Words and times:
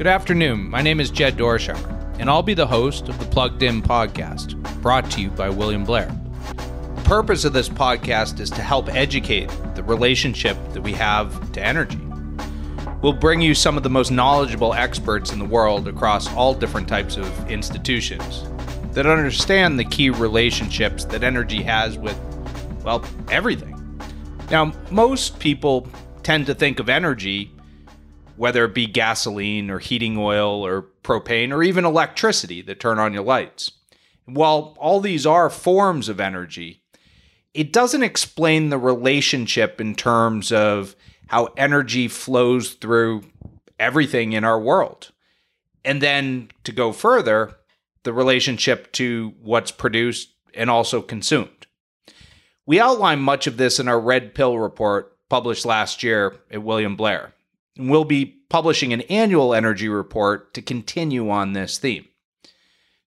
Good 0.00 0.06
afternoon. 0.06 0.70
My 0.70 0.80
name 0.80 0.98
is 0.98 1.10
Jed 1.10 1.36
Dorsheimer, 1.36 2.18
and 2.18 2.30
I'll 2.30 2.42
be 2.42 2.54
the 2.54 2.66
host 2.66 3.10
of 3.10 3.18
the 3.18 3.26
Plugged 3.26 3.62
In 3.62 3.82
podcast, 3.82 4.56
brought 4.80 5.10
to 5.10 5.20
you 5.20 5.28
by 5.28 5.50
William 5.50 5.84
Blair. 5.84 6.10
The 6.96 7.02
purpose 7.04 7.44
of 7.44 7.52
this 7.52 7.68
podcast 7.68 8.40
is 8.40 8.48
to 8.48 8.62
help 8.62 8.88
educate 8.88 9.50
the 9.74 9.82
relationship 9.82 10.56
that 10.72 10.80
we 10.80 10.94
have 10.94 11.52
to 11.52 11.62
energy. 11.62 12.00
We'll 13.02 13.12
bring 13.12 13.42
you 13.42 13.54
some 13.54 13.76
of 13.76 13.82
the 13.82 13.90
most 13.90 14.10
knowledgeable 14.10 14.72
experts 14.72 15.34
in 15.34 15.38
the 15.38 15.44
world 15.44 15.86
across 15.86 16.32
all 16.32 16.54
different 16.54 16.88
types 16.88 17.18
of 17.18 17.50
institutions 17.50 18.44
that 18.92 19.04
understand 19.04 19.78
the 19.78 19.84
key 19.84 20.08
relationships 20.08 21.04
that 21.04 21.22
energy 21.22 21.62
has 21.62 21.98
with, 21.98 22.18
well, 22.82 23.04
everything. 23.30 23.76
Now, 24.50 24.72
most 24.90 25.38
people 25.38 25.86
tend 26.22 26.46
to 26.46 26.54
think 26.54 26.80
of 26.80 26.88
energy 26.88 27.52
whether 28.40 28.64
it 28.64 28.72
be 28.72 28.86
gasoline 28.86 29.70
or 29.70 29.78
heating 29.78 30.16
oil 30.16 30.64
or 30.64 30.86
propane 31.04 31.52
or 31.52 31.62
even 31.62 31.84
electricity 31.84 32.62
that 32.62 32.80
turn 32.80 32.98
on 32.98 33.12
your 33.12 33.22
lights. 33.22 33.70
While 34.24 34.74
all 34.78 35.00
these 35.00 35.26
are 35.26 35.50
forms 35.50 36.08
of 36.08 36.20
energy, 36.20 36.82
it 37.52 37.70
doesn't 37.70 38.02
explain 38.02 38.70
the 38.70 38.78
relationship 38.78 39.78
in 39.78 39.94
terms 39.94 40.52
of 40.52 40.96
how 41.26 41.48
energy 41.58 42.08
flows 42.08 42.72
through 42.72 43.24
everything 43.78 44.32
in 44.32 44.42
our 44.42 44.58
world. 44.58 45.10
And 45.84 46.00
then 46.00 46.50
to 46.64 46.72
go 46.72 46.92
further, 46.92 47.58
the 48.04 48.14
relationship 48.14 48.90
to 48.92 49.34
what's 49.42 49.70
produced 49.70 50.30
and 50.54 50.70
also 50.70 51.02
consumed. 51.02 51.66
We 52.64 52.80
outline 52.80 53.20
much 53.20 53.46
of 53.46 53.58
this 53.58 53.78
in 53.78 53.86
our 53.86 54.00
Red 54.00 54.34
Pill 54.34 54.58
report 54.58 55.18
published 55.28 55.66
last 55.66 56.02
year 56.02 56.36
at 56.50 56.62
William 56.62 56.96
Blair. 56.96 57.34
And 57.80 57.88
we'll 57.88 58.04
be 58.04 58.26
publishing 58.26 58.92
an 58.92 59.00
annual 59.02 59.54
energy 59.54 59.88
report 59.88 60.52
to 60.52 60.60
continue 60.60 61.30
on 61.30 61.54
this 61.54 61.78
theme. 61.78 62.04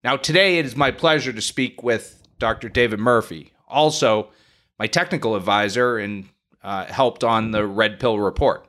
Now, 0.04 0.18
today 0.18 0.58
it 0.58 0.66
is 0.66 0.76
my 0.76 0.90
pleasure 0.90 1.32
to 1.32 1.42
speak 1.42 1.84
with 1.84 2.28
Dr. 2.40 2.70
David 2.70 3.00
Murphy, 3.00 3.54
also 3.68 4.30
my 4.80 4.88
technical 4.88 5.36
advisor 5.36 6.00
and 6.00 6.28
uh, 6.64 6.86
helped 6.86 7.24
on 7.24 7.52
the 7.52 7.68
Red 7.68 8.00
Pill 8.00 8.18
report. 8.18 8.66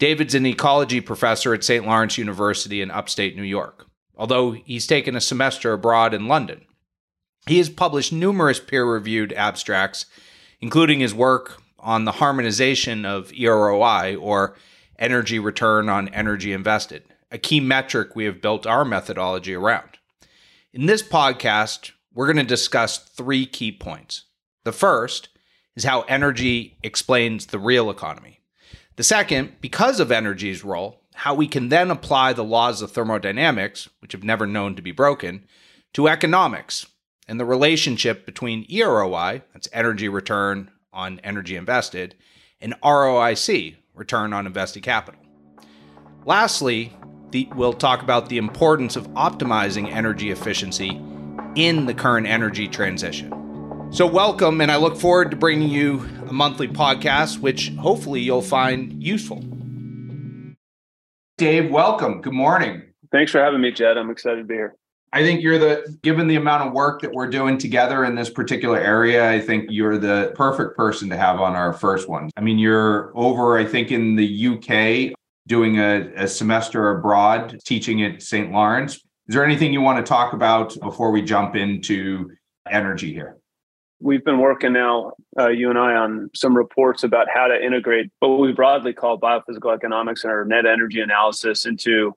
David's 0.00 0.34
an 0.34 0.44
ecology 0.44 1.00
professor 1.00 1.54
at 1.54 1.62
St. 1.62 1.86
Lawrence 1.86 2.18
University 2.18 2.82
in 2.82 2.90
upstate 2.90 3.36
New 3.36 3.44
York, 3.44 3.86
although 4.16 4.50
he's 4.50 4.88
taken 4.88 5.14
a 5.14 5.20
semester 5.20 5.72
abroad 5.72 6.14
in 6.14 6.26
London. 6.26 6.62
He 7.46 7.58
has 7.58 7.70
published 7.70 8.12
numerous 8.12 8.58
peer 8.58 8.84
reviewed 8.84 9.32
abstracts, 9.34 10.06
including 10.60 10.98
his 10.98 11.14
work 11.14 11.62
on 11.78 12.06
the 12.06 12.12
harmonization 12.12 13.04
of 13.04 13.30
EROI, 13.30 14.20
or 14.20 14.56
energy 15.02 15.40
return 15.40 15.88
on 15.88 16.08
energy 16.10 16.52
invested, 16.52 17.02
a 17.32 17.36
key 17.36 17.58
metric 17.58 18.14
we 18.14 18.24
have 18.24 18.40
built 18.40 18.66
our 18.66 18.84
methodology 18.84 19.52
around. 19.52 19.98
In 20.72 20.86
this 20.86 21.02
podcast, 21.02 21.90
we're 22.14 22.32
going 22.32 22.36
to 22.36 22.44
discuss 22.44 22.98
three 22.98 23.44
key 23.44 23.72
points. 23.72 24.26
The 24.62 24.70
first 24.70 25.28
is 25.74 25.82
how 25.82 26.02
energy 26.02 26.78
explains 26.84 27.46
the 27.46 27.58
real 27.58 27.90
economy. 27.90 28.40
The 28.94 29.02
second, 29.02 29.56
because 29.60 29.98
of 29.98 30.12
energy's 30.12 30.62
role, 30.62 31.00
how 31.14 31.34
we 31.34 31.48
can 31.48 31.68
then 31.68 31.90
apply 31.90 32.32
the 32.32 32.44
laws 32.44 32.80
of 32.80 32.92
thermodynamics, 32.92 33.88
which 33.98 34.12
have 34.12 34.22
never 34.22 34.46
known 34.46 34.76
to 34.76 34.82
be 34.82 34.92
broken, 34.92 35.46
to 35.94 36.08
economics 36.08 36.86
and 37.26 37.40
the 37.40 37.44
relationship 37.44 38.24
between 38.24 38.66
EROI, 38.68 39.42
that's 39.52 39.68
energy 39.72 40.08
return 40.08 40.70
on 40.92 41.18
energy 41.24 41.56
invested, 41.56 42.14
and 42.60 42.74
ROIC, 42.82 43.76
return 43.94 44.32
on 44.32 44.46
invested 44.46 44.82
capital. 44.82 45.20
Lastly, 46.24 46.92
the, 47.30 47.48
we'll 47.54 47.72
talk 47.72 48.02
about 48.02 48.28
the 48.28 48.38
importance 48.38 48.96
of 48.96 49.08
optimizing 49.10 49.90
energy 49.90 50.30
efficiency 50.30 51.00
in 51.54 51.86
the 51.86 51.94
current 51.94 52.26
energy 52.26 52.68
transition. 52.68 53.32
So, 53.90 54.06
welcome, 54.06 54.60
and 54.60 54.70
I 54.70 54.76
look 54.76 54.96
forward 54.96 55.30
to 55.32 55.36
bringing 55.36 55.68
you 55.68 56.06
a 56.26 56.32
monthly 56.32 56.68
podcast, 56.68 57.40
which 57.40 57.70
hopefully 57.78 58.20
you'll 58.20 58.40
find 58.40 59.02
useful. 59.02 59.44
Dave, 61.36 61.70
welcome. 61.70 62.22
Good 62.22 62.32
morning. 62.32 62.82
Thanks 63.10 63.32
for 63.32 63.42
having 63.42 63.60
me, 63.60 63.70
Jed. 63.72 63.98
I'm 63.98 64.10
excited 64.10 64.38
to 64.38 64.44
be 64.44 64.54
here. 64.54 64.76
I 65.14 65.22
think 65.22 65.42
you're 65.42 65.58
the, 65.58 65.98
given 66.02 66.26
the 66.26 66.36
amount 66.36 66.66
of 66.66 66.72
work 66.72 67.02
that 67.02 67.12
we're 67.12 67.28
doing 67.28 67.58
together 67.58 68.04
in 68.04 68.14
this 68.14 68.30
particular 68.30 68.78
area, 68.78 69.30
I 69.30 69.40
think 69.40 69.66
you're 69.68 69.98
the 69.98 70.32
perfect 70.34 70.74
person 70.74 71.10
to 71.10 71.18
have 71.18 71.38
on 71.38 71.54
our 71.54 71.74
first 71.74 72.08
one. 72.08 72.30
I 72.36 72.40
mean, 72.40 72.58
you're 72.58 73.12
over, 73.14 73.58
I 73.58 73.66
think, 73.66 73.90
in 73.90 74.16
the 74.16 74.46
UK 74.46 75.14
doing 75.46 75.78
a, 75.78 76.10
a 76.16 76.26
semester 76.26 76.96
abroad 76.96 77.58
teaching 77.64 78.02
at 78.02 78.22
St. 78.22 78.50
Lawrence. 78.52 78.94
Is 79.28 79.34
there 79.34 79.44
anything 79.44 79.72
you 79.72 79.82
want 79.82 80.04
to 80.04 80.08
talk 80.08 80.32
about 80.32 80.78
before 80.80 81.10
we 81.10 81.20
jump 81.20 81.56
into 81.56 82.30
energy 82.70 83.12
here? 83.12 83.36
We've 84.00 84.24
been 84.24 84.38
working 84.38 84.72
now, 84.72 85.12
uh, 85.38 85.48
you 85.48 85.68
and 85.68 85.78
I, 85.78 85.94
on 85.94 86.30
some 86.34 86.56
reports 86.56 87.04
about 87.04 87.28
how 87.32 87.46
to 87.48 87.64
integrate 87.64 88.10
what 88.20 88.40
we 88.40 88.52
broadly 88.52 88.94
call 88.94 89.20
biophysical 89.20 89.74
economics 89.74 90.24
and 90.24 90.32
our 90.32 90.44
net 90.44 90.64
energy 90.64 91.00
analysis 91.00 91.66
into 91.66 92.14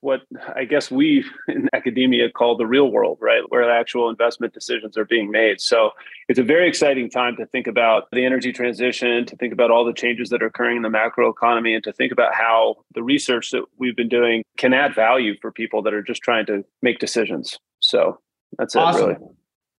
what 0.00 0.22
I 0.54 0.64
guess 0.64 0.90
we 0.90 1.24
in 1.48 1.68
academia 1.72 2.30
call 2.30 2.56
the 2.56 2.66
real 2.66 2.90
world, 2.90 3.18
right? 3.20 3.42
Where 3.48 3.68
actual 3.70 4.08
investment 4.08 4.54
decisions 4.54 4.96
are 4.96 5.04
being 5.04 5.30
made. 5.30 5.60
So 5.60 5.90
it's 6.28 6.38
a 6.38 6.42
very 6.42 6.68
exciting 6.68 7.10
time 7.10 7.36
to 7.36 7.46
think 7.46 7.66
about 7.66 8.04
the 8.12 8.24
energy 8.24 8.52
transition, 8.52 9.26
to 9.26 9.36
think 9.36 9.52
about 9.52 9.70
all 9.70 9.84
the 9.84 9.92
changes 9.92 10.28
that 10.30 10.42
are 10.42 10.46
occurring 10.46 10.76
in 10.76 10.82
the 10.82 10.90
macro 10.90 11.28
economy, 11.28 11.74
and 11.74 11.84
to 11.84 11.92
think 11.92 12.12
about 12.12 12.34
how 12.34 12.76
the 12.94 13.02
research 13.02 13.50
that 13.50 13.64
we've 13.78 13.96
been 13.96 14.08
doing 14.08 14.42
can 14.56 14.72
add 14.72 14.94
value 14.94 15.34
for 15.40 15.52
people 15.52 15.82
that 15.82 15.94
are 15.94 16.02
just 16.02 16.22
trying 16.22 16.46
to 16.46 16.64
make 16.82 16.98
decisions. 16.98 17.58
So 17.80 18.18
that's 18.58 18.74
awesome. 18.76 19.10
it, 19.10 19.18
really. 19.18 19.37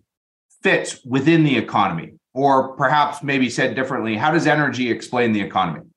fits 0.63 1.05
within 1.05 1.45
the 1.45 1.59
economy? 1.59 2.15
Or 2.33 2.75
perhaps 2.75 3.23
maybe 3.23 3.51
said 3.51 3.75
differently, 3.75 4.17
how 4.17 4.31
does 4.31 4.47
energy 4.47 4.91
explain 4.91 5.33
the 5.33 5.43
economy? 5.43 5.90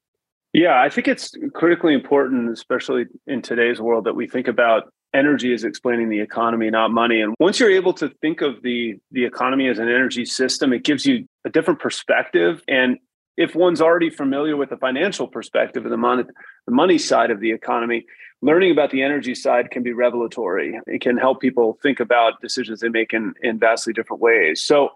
Yeah, 0.54 0.80
I 0.80 0.90
think 0.90 1.08
it's 1.08 1.34
critically 1.54 1.94
important, 1.94 2.52
especially 2.52 3.06
in 3.26 3.42
today's 3.42 3.82
world, 3.82 4.06
that 4.06 4.16
we 4.16 4.28
think 4.28 4.48
about 4.48 4.94
energy 5.14 5.54
as 5.54 5.64
explaining 5.64 6.10
the 6.10 6.20
economy, 6.20 6.70
not 6.70 6.92
money. 6.92 7.22
And 7.22 7.34
once 7.40 7.60
you're 7.60 7.72
able 7.72 7.94
to 7.94 8.10
think 8.22 8.42
of 8.42 8.62
the 8.62 9.00
the 9.12 9.26
economy 9.26 9.68
as 9.68 9.80
an 9.80 9.88
energy 9.88 10.26
system, 10.26 10.72
it 10.72 10.84
gives 10.84 11.06
you 11.06 11.28
a 11.44 11.50
different 11.50 11.80
perspective. 11.80 12.64
And 12.68 12.98
if 13.36 13.56
one's 13.56 13.82
already 13.82 14.12
familiar 14.12 14.56
with 14.56 14.70
the 14.70 14.78
financial 14.78 15.28
perspective 15.28 15.86
of 15.86 15.92
the 15.92 15.98
money, 15.98 16.24
the 16.68 16.74
money 16.74 17.00
side 17.00 17.32
of 17.32 17.40
the 17.40 17.52
economy, 17.52 18.06
learning 18.44 18.72
about 18.72 18.92
the 18.92 19.02
energy 19.02 19.34
side 19.34 19.72
can 19.72 19.82
be 19.82 19.92
revelatory. 19.92 20.80
It 20.86 21.02
can 21.02 21.18
help 21.18 21.42
people 21.42 21.80
think 21.82 22.00
about 22.00 22.42
decisions 22.42 22.82
they 22.82 22.90
make 22.90 23.12
in, 23.12 23.34
in 23.42 23.58
vastly 23.58 23.92
different 23.92 24.22
ways. 24.22 24.62
So 24.62 24.90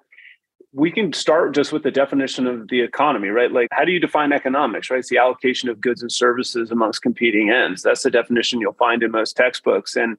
we 0.77 0.91
can 0.91 1.11
start 1.11 1.55
just 1.55 1.73
with 1.73 1.81
the 1.81 1.89
definition 1.89 2.45
of 2.45 2.67
the 2.67 2.81
economy, 2.81 3.29
right? 3.29 3.51
Like, 3.51 3.67
how 3.71 3.83
do 3.83 3.91
you 3.91 3.99
define 3.99 4.31
economics, 4.31 4.91
right? 4.91 4.99
It's 4.99 5.09
the 5.09 5.17
allocation 5.17 5.69
of 5.69 5.81
goods 5.81 6.03
and 6.03 6.11
services 6.11 6.69
amongst 6.69 7.01
competing 7.01 7.49
ends. 7.49 7.81
That's 7.81 8.03
the 8.03 8.11
definition 8.11 8.61
you'll 8.61 8.73
find 8.73 9.01
in 9.01 9.09
most 9.09 9.35
textbooks. 9.35 9.95
And 9.95 10.17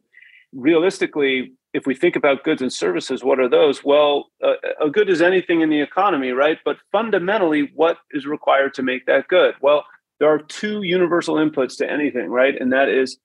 realistically, 0.52 1.52
if 1.74 1.86
we 1.86 1.94
think 1.94 2.16
about 2.16 2.42
goods 2.42 2.60
and 2.60 2.72
services, 2.72 3.22
what 3.22 3.38
are 3.38 3.48
those? 3.48 3.84
Well, 3.84 4.32
uh, 4.42 4.54
a 4.84 4.90
good 4.90 5.08
is 5.08 5.22
anything 5.22 5.60
in 5.60 5.70
the 5.70 5.80
economy, 5.80 6.32
right? 6.32 6.58
But 6.64 6.78
fundamentally, 6.90 7.70
what 7.76 7.98
is 8.10 8.26
required 8.26 8.74
to 8.74 8.82
make 8.82 9.06
that 9.06 9.28
good? 9.28 9.54
Well, 9.60 9.84
there 10.18 10.28
are 10.28 10.40
two 10.40 10.82
universal 10.82 11.36
inputs 11.36 11.76
to 11.78 11.88
anything, 11.88 12.30
right? 12.30 12.60
And 12.60 12.72
that 12.72 12.88
is 12.88 13.16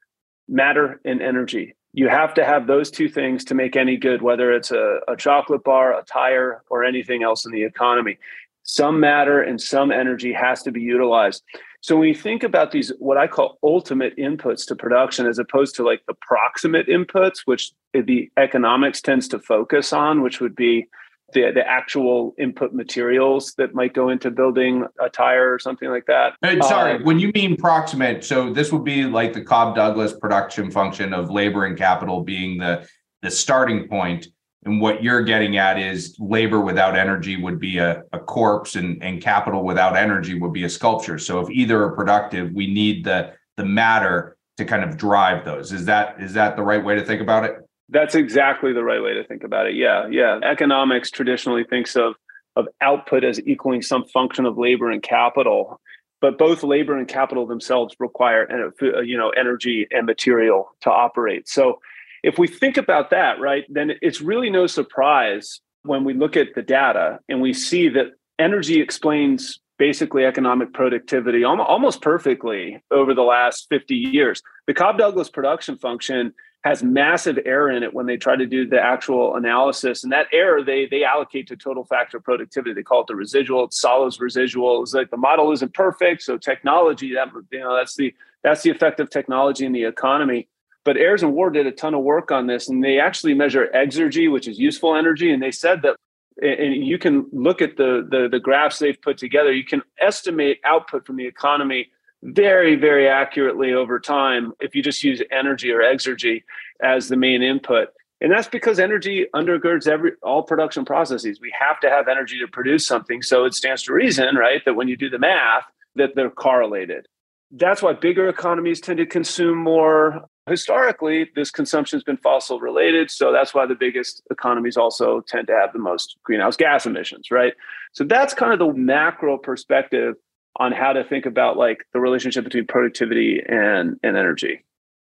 matter 0.48 1.02
and 1.04 1.20
energy 1.20 1.74
you 1.94 2.10
have 2.10 2.34
to 2.34 2.44
have 2.44 2.66
those 2.66 2.90
two 2.90 3.08
things 3.08 3.46
to 3.46 3.54
make 3.54 3.76
any 3.76 3.98
good, 3.98 4.22
whether 4.22 4.52
it's 4.52 4.72
a, 4.72 5.00
a, 5.08 5.16
chocolate 5.16 5.64
bar, 5.64 5.98
a 5.98 6.04
tire, 6.04 6.64
or 6.70 6.84
anything 6.84 7.22
else 7.22 7.46
in 7.46 7.52
the 7.52 7.64
economy. 7.64 8.18
Some 8.64 9.00
matter 9.00 9.42
and 9.42 9.62
some 9.62 9.92
energy 9.92 10.34
has 10.34 10.64
to 10.64 10.72
be 10.72 10.82
utilized. 10.82 11.44
So 11.82 11.98
when 11.98 12.08
you 12.08 12.16
think 12.16 12.44
about 12.44 12.72
these, 12.72 12.92
what 12.98 13.18
I 13.18 13.28
call 13.28 13.60
ultimate 13.62 14.18
inputs 14.18 14.66
to 14.68 14.76
production, 14.76 15.28
as 15.28 15.38
opposed 15.38 15.76
to 15.76 15.84
like 15.84 16.04
the 16.08 16.16
proximate 16.16 16.88
inputs, 16.88 17.42
which 17.46 17.74
the 17.94 18.32
economics 18.38 19.02
tends 19.02 19.28
to 19.28 19.40
focus 19.40 19.94
on, 19.94 20.24
which 20.24 20.40
would 20.40 20.56
be 20.56 20.88
the, 21.34 21.52
the 21.54 21.68
actual 21.68 22.34
input 22.38 22.74
materials 22.74 23.54
that 23.58 23.74
might 23.74 23.94
go 23.94 24.10
into 24.10 24.32
building 24.32 24.86
a 25.02 25.10
tire 25.10 25.54
or 25.54 25.60
something 25.60 25.90
like 25.90 26.06
that. 26.06 26.34
sorry, 26.62 26.98
um, 26.98 27.04
when 27.04 27.20
you 27.20 27.32
mean 27.34 27.58
proximate, 27.58 28.24
so 28.24 28.54
this 28.54 28.72
would 28.72 28.84
be 28.84 29.06
like 29.06 29.34
the 29.34 29.44
Cobb 29.44 29.76
Douglas 29.76 30.14
production 30.14 30.72
function 30.72 31.14
of 31.14 31.30
labor 31.30 31.66
and 31.66 31.78
capital 31.78 32.24
being 32.24 32.58
the 32.58 32.88
the 33.22 33.32
starting 33.32 33.88
point. 33.88 34.28
And 34.66 34.80
what 34.80 35.04
you're 35.04 35.24
getting 35.24 35.58
at 35.58 35.78
is 35.78 36.16
labor 36.20 36.62
without 36.62 36.96
energy 36.96 37.36
would 37.42 37.60
be 37.60 37.80
a, 37.80 38.04
a 38.14 38.20
corpse 38.20 38.76
and, 38.76 39.02
and 39.04 39.22
capital 39.22 39.64
without 39.64 39.98
energy 39.98 40.40
would 40.40 40.54
be 40.54 40.64
a 40.64 40.70
sculpture. 40.70 41.18
So 41.18 41.40
if 41.42 41.50
either 41.50 41.84
are 41.84 41.92
productive, 41.92 42.52
we 42.54 42.74
need 42.74 43.04
the 43.04 43.34
the 43.58 43.66
matter 43.66 44.38
to 44.58 44.66
kind 44.66 44.84
of 44.84 44.98
drive 44.98 45.46
those. 45.46 45.72
Is 45.72 45.86
that 45.86 46.22
is 46.22 46.34
that 46.34 46.56
the 46.56 46.64
right 46.64 46.84
way 46.84 46.96
to 46.96 47.06
think 47.06 47.22
about 47.22 47.46
it? 47.46 47.58
That's 47.94 48.16
exactly 48.16 48.74
the 48.74 48.84
right 48.84 49.02
way 49.02 49.14
to 49.14 49.24
think 49.24 49.44
about 49.44 49.68
it. 49.68 49.76
Yeah, 49.76 50.08
yeah. 50.10 50.40
Economics 50.44 51.12
traditionally 51.12 51.64
thinks 51.64 51.96
of 51.96 52.16
of 52.56 52.68
output 52.82 53.24
as 53.24 53.40
equaling 53.48 53.82
some 53.82 54.06
function 54.06 54.46
of 54.46 54.58
labor 54.58 54.92
and 54.92 55.02
capital, 55.02 55.80
but 56.22 56.38
both 56.38 56.64
labor 56.64 56.96
and 56.98 57.08
capital 57.08 57.48
themselves 57.48 57.96
require 58.00 58.72
uh, 58.82 59.02
you 59.02 59.18
know 59.18 59.30
energy 59.30 59.88
and 59.92 60.06
material 60.06 60.70
to 60.82 60.90
operate. 60.90 61.48
So 61.48 61.80
if 62.24 62.40
we 62.40 62.48
think 62.48 62.78
about 62.78 63.12
that, 63.12 63.40
right, 63.40 63.64
then 63.70 63.92
it's 64.02 64.22
really 64.22 64.50
no 64.50 64.66
surprise 64.66 65.62
when 65.84 66.04
we 66.04 66.14
look 66.14 66.36
at 66.36 66.56
the 66.56 66.62
data 66.62 67.20
and 67.30 67.42
we 67.42 67.54
see 67.54 67.90
that 67.90 68.08
energy 68.40 68.82
explains 68.82 69.60
basically 69.78 70.26
economic 70.26 70.74
productivity 70.74 71.44
almost 71.44 72.02
perfectly 72.02 72.82
over 72.92 73.14
the 73.14 73.24
last 73.24 73.68
50 73.70 73.96
years. 73.96 74.42
The 74.68 74.74
Cobb 74.74 74.98
Douglas 74.98 75.30
production 75.30 75.78
function 75.78 76.34
has 76.64 76.82
massive 76.82 77.38
error 77.46 77.70
in 77.70 77.84
it 77.84 77.94
when 77.94 78.06
they 78.06 78.16
try 78.16 78.38
to 78.38 78.46
do 78.46 78.66
the 78.66 78.80
actual 78.80 79.36
analysis. 79.36 80.04
And 80.04 80.14
that 80.14 80.28
error 80.32 80.64
they 80.64 80.86
they 80.86 81.04
allocate 81.04 81.48
to 81.48 81.58
total 81.58 81.84
factor 81.84 82.20
productivity. 82.20 82.74
They 82.74 82.84
call 82.84 83.02
it 83.02 83.08
the 83.08 83.16
residual. 83.16 83.66
It's 83.66 83.84
Solow 83.84 84.18
residual. 84.20 84.84
It's 84.84 84.94
like 84.94 85.10
the 85.10 85.18
model 85.18 85.52
isn't 85.52 85.74
perfect. 85.74 86.22
So 86.24 86.38
technology, 86.38 87.14
that 87.16 87.30
you 87.52 87.60
know, 87.60 87.76
that's 87.76 87.96
the 87.96 88.14
that's 88.44 88.64
the 88.64 88.70
effect 88.70 89.00
of 89.00 89.10
technology 89.10 89.66
in 89.66 89.74
the 89.74 89.84
economy. 89.84 90.48
But 90.86 90.98
Ayres 90.98 91.24
and 91.24 91.34
Warr 91.34 91.50
did 91.50 91.66
a 91.66 91.72
ton 91.72 91.94
of 91.94 92.04
work 92.04 92.32
on 92.32 92.48
this, 92.48 92.68
and 92.68 92.84
they 92.84 93.00
actually 93.00 93.34
measure 93.34 93.70
exergy, 93.74 94.32
which 94.32 94.48
is 94.48 94.60
useful 94.60 94.96
energy. 94.96 95.32
And 95.32 95.42
they 95.42 95.52
said 95.52 95.82
that 95.84 95.98
and 96.42 96.86
you 96.86 96.98
can 96.98 97.28
look 97.32 97.62
at 97.62 97.78
the, 97.78 98.08
the 98.10 98.28
the 98.30 98.40
graphs 98.40 98.80
they've 98.80 99.02
put 99.02 99.18
together, 99.18 99.52
you 99.52 99.66
can 99.66 99.82
estimate 100.00 100.60
output 100.66 101.06
from 101.06 101.18
the 101.18 101.28
economy 101.28 101.90
very, 102.24 102.76
very 102.76 103.08
accurately 103.08 103.74
over 103.74 104.00
time 104.00 104.54
if 104.60 104.76
you 104.76 104.82
just 104.82 105.04
use 105.04 105.22
energy 105.32 105.72
or 105.72 105.80
exergy 105.80 106.44
as 106.82 107.10
the 107.10 107.18
main 107.18 107.44
input. 107.44 107.90
And 108.22 108.32
that's 108.32 108.48
because 108.48 108.80
energy 108.80 109.26
undergirds 109.36 109.86
every 109.86 110.14
all 110.24 110.44
production 110.44 110.86
processes. 110.86 111.42
We 111.42 111.54
have 111.60 111.80
to 111.82 111.90
have 111.90 112.08
energy 112.08 112.40
to 112.40 112.48
produce 112.48 112.88
something. 112.88 113.22
So 113.22 113.44
it 113.44 113.54
stands 113.54 113.84
to 113.84 113.94
reason, 113.94 114.36
right, 114.36 114.62
that 114.64 114.76
when 114.76 114.88
you 114.88 114.96
do 114.96 115.10
the 115.10 115.20
math, 115.20 115.66
that 115.96 116.16
they're 116.16 116.30
correlated. 116.30 117.08
That's 117.52 117.82
why 117.82 117.94
bigger 117.94 118.30
economies 118.30 118.80
tend 118.80 118.98
to 119.00 119.06
consume 119.06 119.58
more. 119.58 120.30
Historically, 120.48 121.30
this 121.36 121.52
consumption 121.52 121.98
has 121.98 122.04
been 122.04 122.18
fossil 122.18 122.60
related. 122.60 123.10
So 123.10 123.32
that's 123.32 123.54
why 123.54 123.66
the 123.66 123.76
biggest 123.76 124.22
economies 124.30 124.76
also 124.76 125.22
tend 125.22 125.48
to 125.48 125.54
have 125.54 125.72
the 125.72 125.80
most 125.80 126.18
greenhouse 126.24 126.58
gas 126.58 126.86
emissions, 126.86 127.32
right? 127.32 127.54
So 127.94 128.04
that's 128.04 128.34
kind 128.34 128.52
of 128.52 128.60
the 128.60 128.74
macro 128.74 129.38
perspective 129.38 130.16
on 130.58 130.72
how 130.72 130.94
to 130.94 131.04
think 131.04 131.26
about 131.26 131.58
like 131.58 131.86
the 131.94 132.00
relationship 132.00 132.44
between 132.44 132.68
productivity 132.68 133.42
and, 133.48 133.98
and 134.04 134.18
energy. 134.18 134.64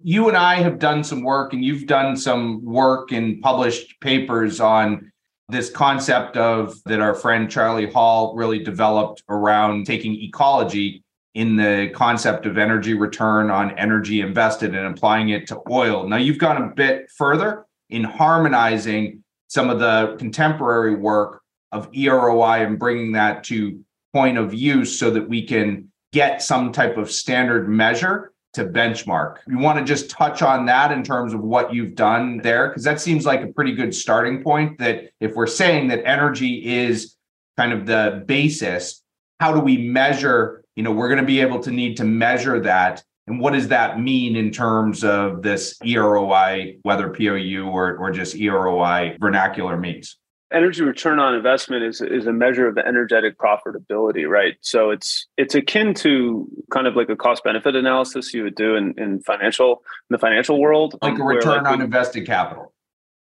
You 0.03 0.29
and 0.29 0.37
I 0.37 0.56
have 0.56 0.79
done 0.79 1.05
some 1.05 1.23
work, 1.23 1.53
and 1.53 1.65
you've 1.65 1.87
done 1.87 2.17
some 2.17 2.65
work 2.65 3.12
in 3.12 3.41
published 3.41 4.00
papers 4.00 4.59
on 4.59 5.12
this 5.50 5.71
concept 5.71 6.37
of 6.37 6.83
that 6.85 7.00
our 7.00 7.15
friend 7.15 7.50
Charlie 7.50 7.91
Hall 7.91 8.35
really 8.35 8.62
developed 8.62 9.23
around 9.29 9.85
taking 9.85 10.15
ecology 10.15 11.05
in 11.35 11.56
the 11.56 11.91
concept 11.94 12.47
of 12.47 12.59
energy 12.59 12.94
return 12.94 13.50
on 13.50 13.79
energy 13.79 14.21
invested 14.21 14.75
and 14.75 14.87
applying 14.87 15.29
it 15.29 15.47
to 15.47 15.61
oil. 15.71 16.09
Now, 16.09 16.17
you've 16.17 16.38
gone 16.38 16.62
a 16.62 16.75
bit 16.75 17.11
further 17.17 17.67
in 17.88 18.03
harmonizing 18.03 19.23
some 19.49 19.71
of 19.71 19.79
the 19.79 20.17
contemporary 20.19 20.97
work 20.97 21.43
of 21.73 21.91
EROI 21.93 22.67
and 22.67 22.79
bringing 22.79 23.12
that 23.12 23.44
to 23.44 23.81
point 24.12 24.38
of 24.38 24.53
use 24.53 24.99
so 24.99 25.11
that 25.11 25.29
we 25.29 25.47
can 25.47 25.91
get 26.12 26.43
some 26.43 26.73
type 26.73 26.97
of 26.97 27.11
standard 27.11 27.69
measure 27.69 28.33
to 28.53 28.65
benchmark. 28.65 29.38
You 29.47 29.59
want 29.59 29.79
to 29.79 29.85
just 29.85 30.11
touch 30.11 30.43
on 30.43 30.67
that 30.67 30.91
in 30.91 31.05
terms 31.05 31.33
of 31.33 31.41
what 31.41 31.73
you've 31.73 31.94
done 31.94 32.38
there? 32.38 32.69
Because 32.69 32.83
that 32.83 33.00
seems 33.00 33.25
like 33.25 33.43
a 33.43 33.53
pretty 33.53 33.73
good 33.73 33.94
starting 33.94 34.43
point. 34.43 34.79
That 34.79 35.11
if 35.21 35.35
we're 35.35 35.47
saying 35.47 35.88
that 35.88 36.05
energy 36.05 36.79
is 36.85 37.15
kind 37.56 37.73
of 37.73 37.87
the 37.87 38.25
basis, 38.26 39.03
how 39.38 39.53
do 39.55 39.61
we 39.61 39.76
measure? 39.76 40.60
You 40.81 40.85
know, 40.85 40.93
we're 40.93 41.09
going 41.09 41.21
to 41.21 41.27
be 41.27 41.43
able 41.43 41.61
to 41.61 41.71
need 41.71 41.99
to 41.99 42.05
measure 42.05 42.59
that. 42.61 43.05
And 43.27 43.38
what 43.38 43.53
does 43.53 43.69
that 43.69 44.00
mean 44.00 44.35
in 44.35 44.50
terms 44.50 45.05
of 45.05 45.43
this 45.43 45.79
EROI, 45.85 46.79
whether 46.85 47.11
POU 47.11 47.69
or, 47.69 47.99
or 47.99 48.11
just 48.11 48.35
EROI 48.35 49.19
vernacular 49.21 49.77
means? 49.77 50.17
energy 50.53 50.82
return 50.82 51.19
on 51.19 51.35
investment 51.35 51.85
is 51.85 52.00
is 52.00 52.27
a 52.27 52.32
measure 52.32 52.67
of 52.67 52.75
the 52.75 52.85
energetic 52.85 53.38
profitability, 53.38 54.27
right? 54.29 54.56
So 54.62 54.91
it's 54.91 55.27
it's 55.37 55.55
akin 55.55 55.93
to 55.94 56.49
kind 56.73 56.87
of 56.87 56.97
like 56.97 57.09
a 57.11 57.15
cost 57.15 57.44
benefit 57.44 57.76
analysis 57.76 58.33
you 58.35 58.43
would 58.43 58.55
do 58.55 58.75
in, 58.75 58.94
in 58.97 59.21
financial 59.21 59.83
in 60.09 60.15
the 60.15 60.19
financial 60.19 60.59
world, 60.59 60.99
like 61.03 61.19
a 61.19 61.23
return 61.23 61.65
like 61.65 61.73
on 61.73 61.79
we, 61.79 61.85
invested 61.85 62.26
capital. 62.26 62.69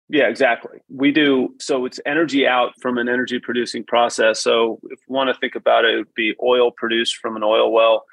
Yeah, 0.07 0.27
exactly. 0.27 0.79
We 0.89 1.11
do 1.11 1.55
so 1.59 1.85
it's 1.85 1.99
energy 2.05 2.45
out 2.45 2.73
from 2.79 2.97
an 2.97 3.09
energy 3.09 3.39
producing 3.39 3.83
process. 3.83 4.39
So 4.41 4.79
if 4.83 4.99
you 5.07 5.15
want 5.15 5.33
to 5.33 5.39
think 5.39 5.55
about 5.55 5.83
it, 5.83 5.95
it 5.95 5.97
would 5.97 6.13
be 6.13 6.35
oil 6.43 6.71
produced 6.71 7.17
from 7.17 7.35
an 7.35 7.43
oil 7.43 7.71
well 7.71 8.05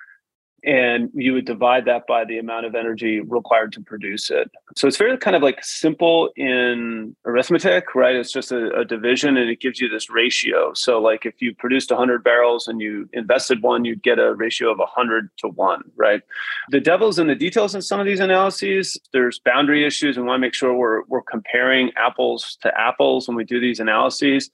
and 0.65 1.11
you 1.13 1.33
would 1.33 1.45
divide 1.45 1.85
that 1.87 2.07
by 2.07 2.25
the 2.25 2.39
amount 2.39 2.67
of 2.67 2.75
energy 2.75 3.21
required 3.21 3.73
to 3.73 3.81
produce 3.81 4.31
it. 4.31 4.51
So 4.77 4.87
it's 4.87 4.97
very 4.97 5.17
kind 5.19 5.35
of 5.35 5.43
like 5.43 5.63
simple 5.65 6.31
in 6.37 7.17
arithmetic, 7.25 7.95
right? 7.95 8.15
It's 8.15 8.33
just 8.33 8.53
a, 8.53 8.73
a, 8.79 8.85
division 8.85 9.37
and 9.37 9.51
it 9.51 9.61
gives 9.61 9.81
you 9.81 9.89
this 9.89 10.09
ratio. 10.11 10.73
So 10.75 11.01
like 11.01 11.27
if 11.27 11.41
you 11.41 11.55
produced 11.55 11.91
100 11.91 12.23
barrels 12.23 12.69
and 12.69 12.81
you 12.81 13.09
invested 13.13 13.63
one, 13.63 13.85
you'd 13.85 14.03
get 14.03 14.19
a 14.19 14.35
ratio 14.35 14.71
of 14.71 14.79
100 14.79 15.31
to 15.39 15.49
1, 15.49 15.83
right? 15.97 16.23
The 16.71 16.81
devil's 16.81 17.19
in 17.19 17.27
the 17.27 17.35
details 17.35 17.75
in 17.75 17.83
some 17.83 17.99
of 17.99 18.07
these 18.07 18.21
analyses. 18.21 18.97
There's 19.13 19.41
boundary 19.41 19.85
issues 19.85 20.17
and 20.17 20.27
want 20.27 20.37
to 20.37 20.41
make 20.41 20.55
sure 20.55 20.75
we're 20.75 21.03
we're 21.09 21.23
comparing 21.23 21.91
apples 21.97 22.57
to 22.63 22.73
apples 22.79 23.27
when 23.27 23.37
we 23.37 23.45
do 23.45 23.61
these 23.61 23.81
analyses 23.81 24.51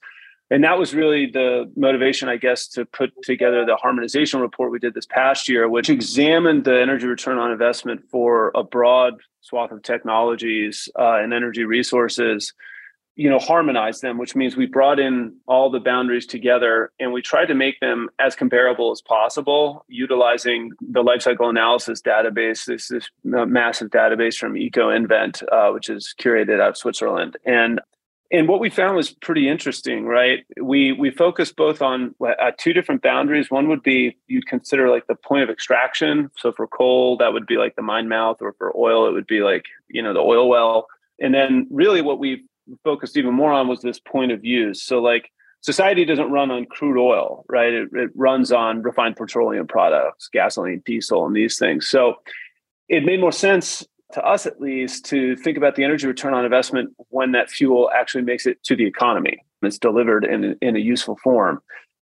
and 0.50 0.64
that 0.64 0.78
was 0.78 0.94
really 0.94 1.26
the 1.26 1.70
motivation, 1.76 2.28
I 2.28 2.36
guess, 2.36 2.66
to 2.68 2.86
put 2.86 3.12
together 3.22 3.66
the 3.66 3.76
harmonization 3.76 4.40
report 4.40 4.72
we 4.72 4.78
did 4.78 4.94
this 4.94 5.06
past 5.06 5.48
year, 5.48 5.68
which 5.68 5.90
examined 5.90 6.64
the 6.64 6.80
energy 6.80 7.06
return 7.06 7.38
on 7.38 7.52
investment 7.52 8.02
for 8.10 8.50
a 8.54 8.64
broad 8.64 9.14
swath 9.42 9.72
of 9.72 9.82
technologies 9.82 10.88
uh, 10.98 11.16
and 11.16 11.34
energy 11.34 11.64
resources. 11.64 12.54
You 13.14 13.28
know, 13.28 13.40
harmonize 13.40 14.00
them, 14.00 14.16
which 14.16 14.36
means 14.36 14.56
we 14.56 14.66
brought 14.66 15.00
in 15.00 15.34
all 15.48 15.70
the 15.70 15.80
boundaries 15.80 16.24
together 16.24 16.92
and 17.00 17.12
we 17.12 17.20
tried 17.20 17.46
to 17.46 17.54
make 17.54 17.80
them 17.80 18.08
as 18.20 18.36
comparable 18.36 18.92
as 18.92 19.02
possible, 19.02 19.84
utilizing 19.88 20.70
the 20.80 21.02
lifecycle 21.02 21.50
analysis 21.50 22.00
database. 22.00 22.64
This 22.64 22.86
this 22.86 23.10
massive 23.24 23.90
database 23.90 24.36
from 24.36 24.54
EcoInvent, 24.54 25.42
uh, 25.50 25.72
which 25.72 25.90
is 25.90 26.14
curated 26.16 26.60
out 26.60 26.70
of 26.70 26.76
Switzerland, 26.76 27.36
and 27.44 27.80
and 28.30 28.46
what 28.46 28.60
we 28.60 28.68
found 28.68 28.94
was 28.96 29.10
pretty 29.10 29.48
interesting 29.48 30.04
right? 30.04 30.44
We 30.60 30.92
we 30.92 31.10
focused 31.10 31.56
both 31.56 31.80
on 31.80 32.14
uh, 32.20 32.52
two 32.58 32.72
different 32.72 33.02
boundaries. 33.02 33.50
One 33.50 33.68
would 33.68 33.82
be 33.82 34.16
you'd 34.26 34.46
consider 34.46 34.90
like 34.90 35.06
the 35.06 35.14
point 35.14 35.42
of 35.42 35.50
extraction. 35.50 36.30
So 36.36 36.52
for 36.52 36.66
coal 36.66 37.16
that 37.18 37.32
would 37.32 37.46
be 37.46 37.56
like 37.56 37.76
the 37.76 37.82
mine 37.82 38.08
mouth 38.08 38.38
or 38.40 38.54
for 38.58 38.76
oil 38.76 39.08
it 39.08 39.12
would 39.12 39.26
be 39.26 39.40
like 39.40 39.64
you 39.88 40.02
know 40.02 40.12
the 40.12 40.20
oil 40.20 40.48
well. 40.48 40.86
And 41.20 41.34
then 41.34 41.66
really 41.70 42.02
what 42.02 42.18
we 42.18 42.44
focused 42.84 43.16
even 43.16 43.34
more 43.34 43.52
on 43.52 43.66
was 43.66 43.80
this 43.80 43.98
point 43.98 44.32
of 44.32 44.44
use. 44.44 44.82
So 44.82 45.00
like 45.00 45.30
society 45.62 46.04
doesn't 46.04 46.30
run 46.30 46.50
on 46.50 46.66
crude 46.66 47.00
oil 47.00 47.44
right? 47.48 47.72
It, 47.72 47.88
it 47.94 48.10
runs 48.14 48.52
on 48.52 48.82
refined 48.82 49.16
petroleum 49.16 49.66
products 49.66 50.28
gasoline 50.32 50.82
diesel 50.84 51.26
and 51.26 51.34
these 51.34 51.58
things. 51.58 51.88
So 51.88 52.16
it 52.88 53.04
made 53.04 53.20
more 53.20 53.32
sense 53.32 53.86
to 54.12 54.24
us 54.24 54.46
at 54.46 54.60
least, 54.60 55.04
to 55.06 55.36
think 55.36 55.56
about 55.56 55.76
the 55.76 55.84
energy 55.84 56.06
return 56.06 56.34
on 56.34 56.44
investment 56.44 56.94
when 57.10 57.32
that 57.32 57.50
fuel 57.50 57.90
actually 57.94 58.22
makes 58.22 58.46
it 58.46 58.62
to 58.64 58.74
the 58.74 58.86
economy. 58.86 59.38
It's 59.62 59.78
delivered 59.78 60.24
in, 60.24 60.56
in 60.62 60.76
a 60.76 60.80
useful 60.80 61.16
form. 61.22 61.60